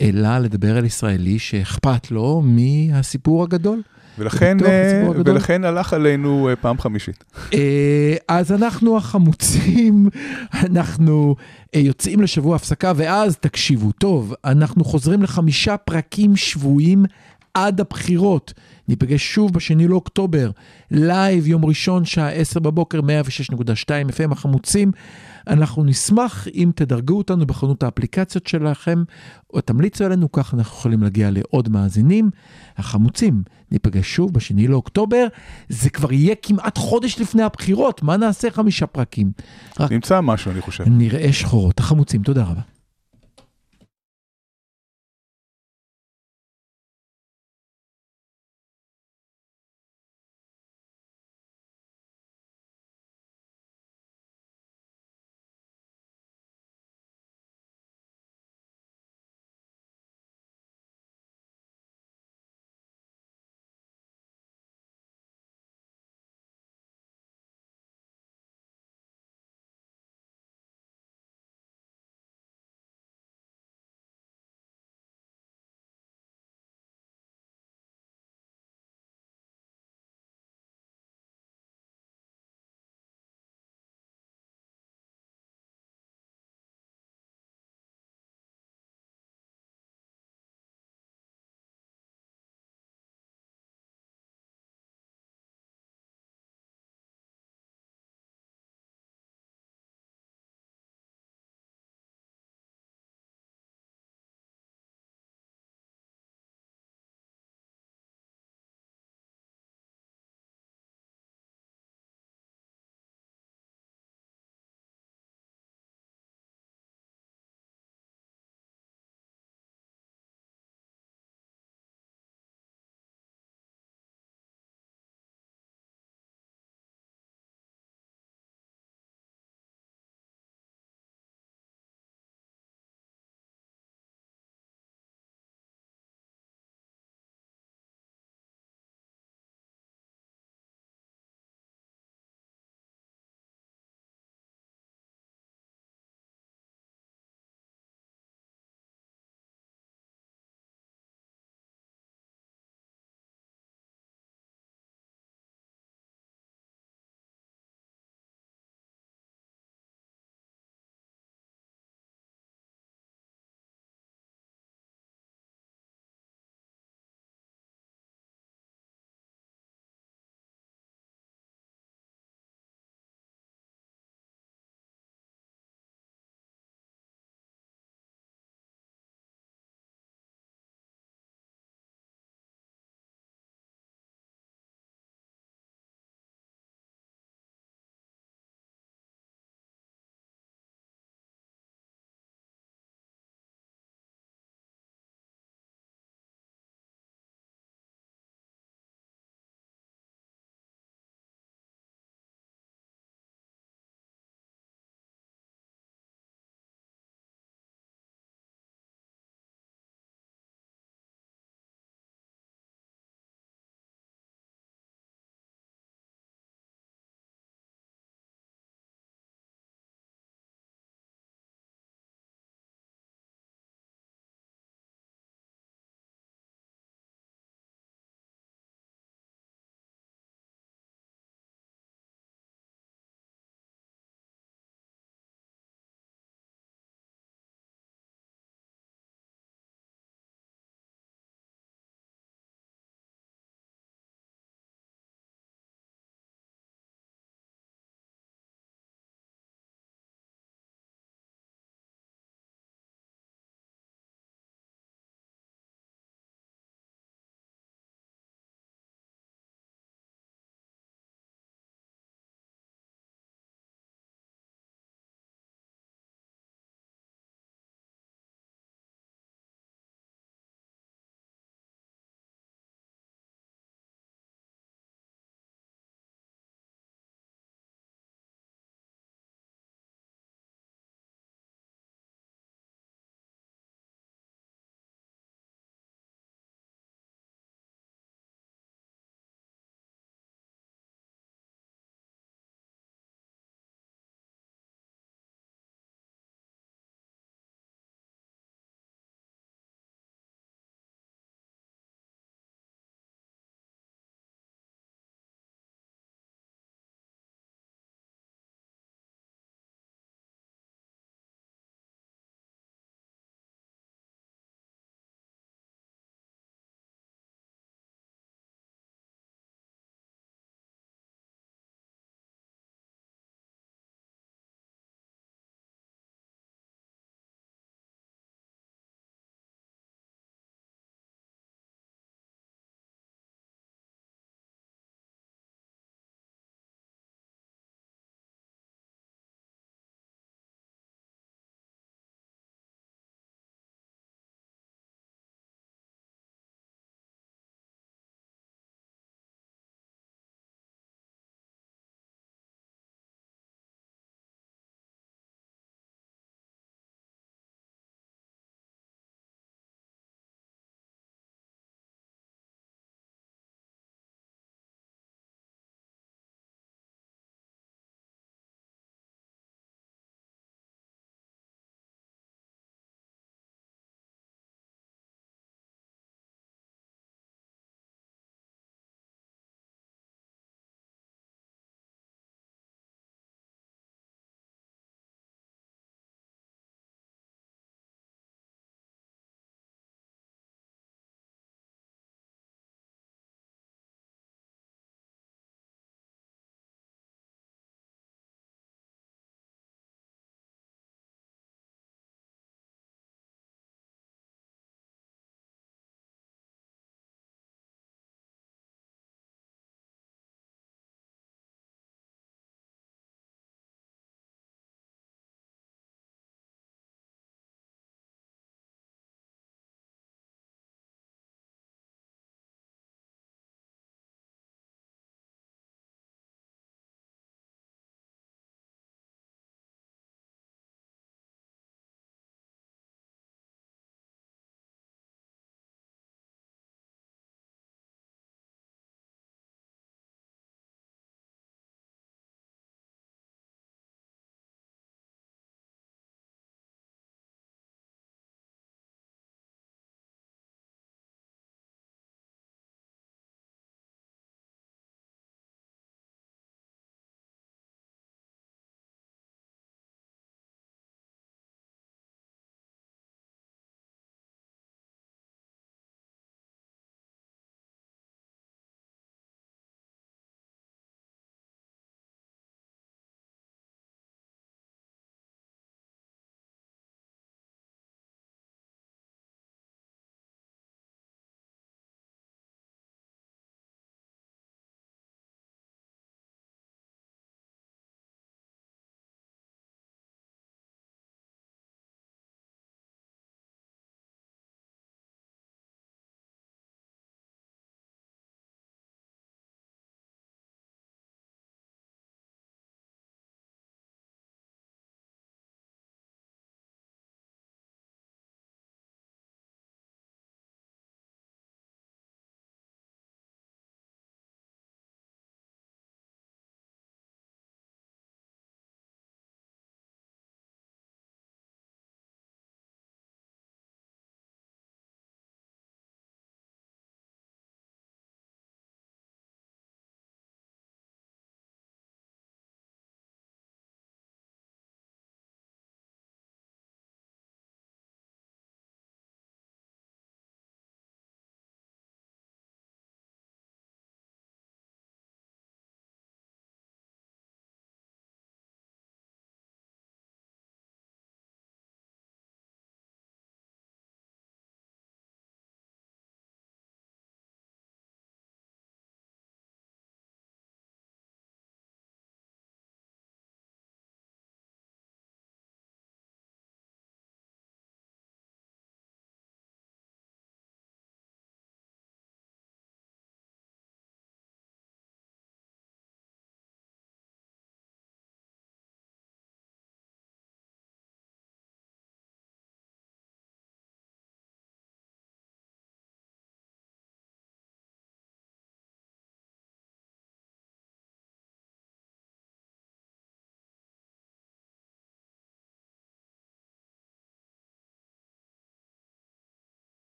[0.00, 3.82] אלא לדבר על ישראלי שאכפת לו מהסיפור הגדול.
[4.18, 5.08] ולכן, אה.
[5.24, 7.24] ולכן הלך עלינו אה, פעם חמישית.
[7.54, 10.08] אה, אז אנחנו החמוצים,
[10.70, 11.36] אנחנו
[11.74, 17.04] יוצאים לשבוע הפסקה, ואז תקשיבו טוב, אנחנו חוזרים לחמישה פרקים שבועיים
[17.54, 18.52] עד הבחירות.
[18.88, 20.50] ניפגש שוב בשני לאוקטובר,
[20.90, 23.88] live, יום ראשון, שעה 10 בבוקר, 106.2
[24.18, 24.92] FM החמוצים.
[25.46, 29.02] אנחנו נשמח אם תדרגו אותנו בחנות האפליקציות שלכם,
[29.52, 32.30] או תמליצו עלינו, כך אנחנו יכולים להגיע לעוד מאזינים.
[32.76, 33.42] החמוצים,
[33.74, 35.26] ניפגש שוב בשני לאוקטובר,
[35.68, 39.32] זה כבר יהיה כמעט חודש לפני הבחירות, מה נעשה חמישה פרקים?
[39.80, 40.84] רק נמצא משהו, אני חושב.
[40.86, 41.80] נראה שחורות.
[41.80, 42.73] החמוצים, תודה רבה.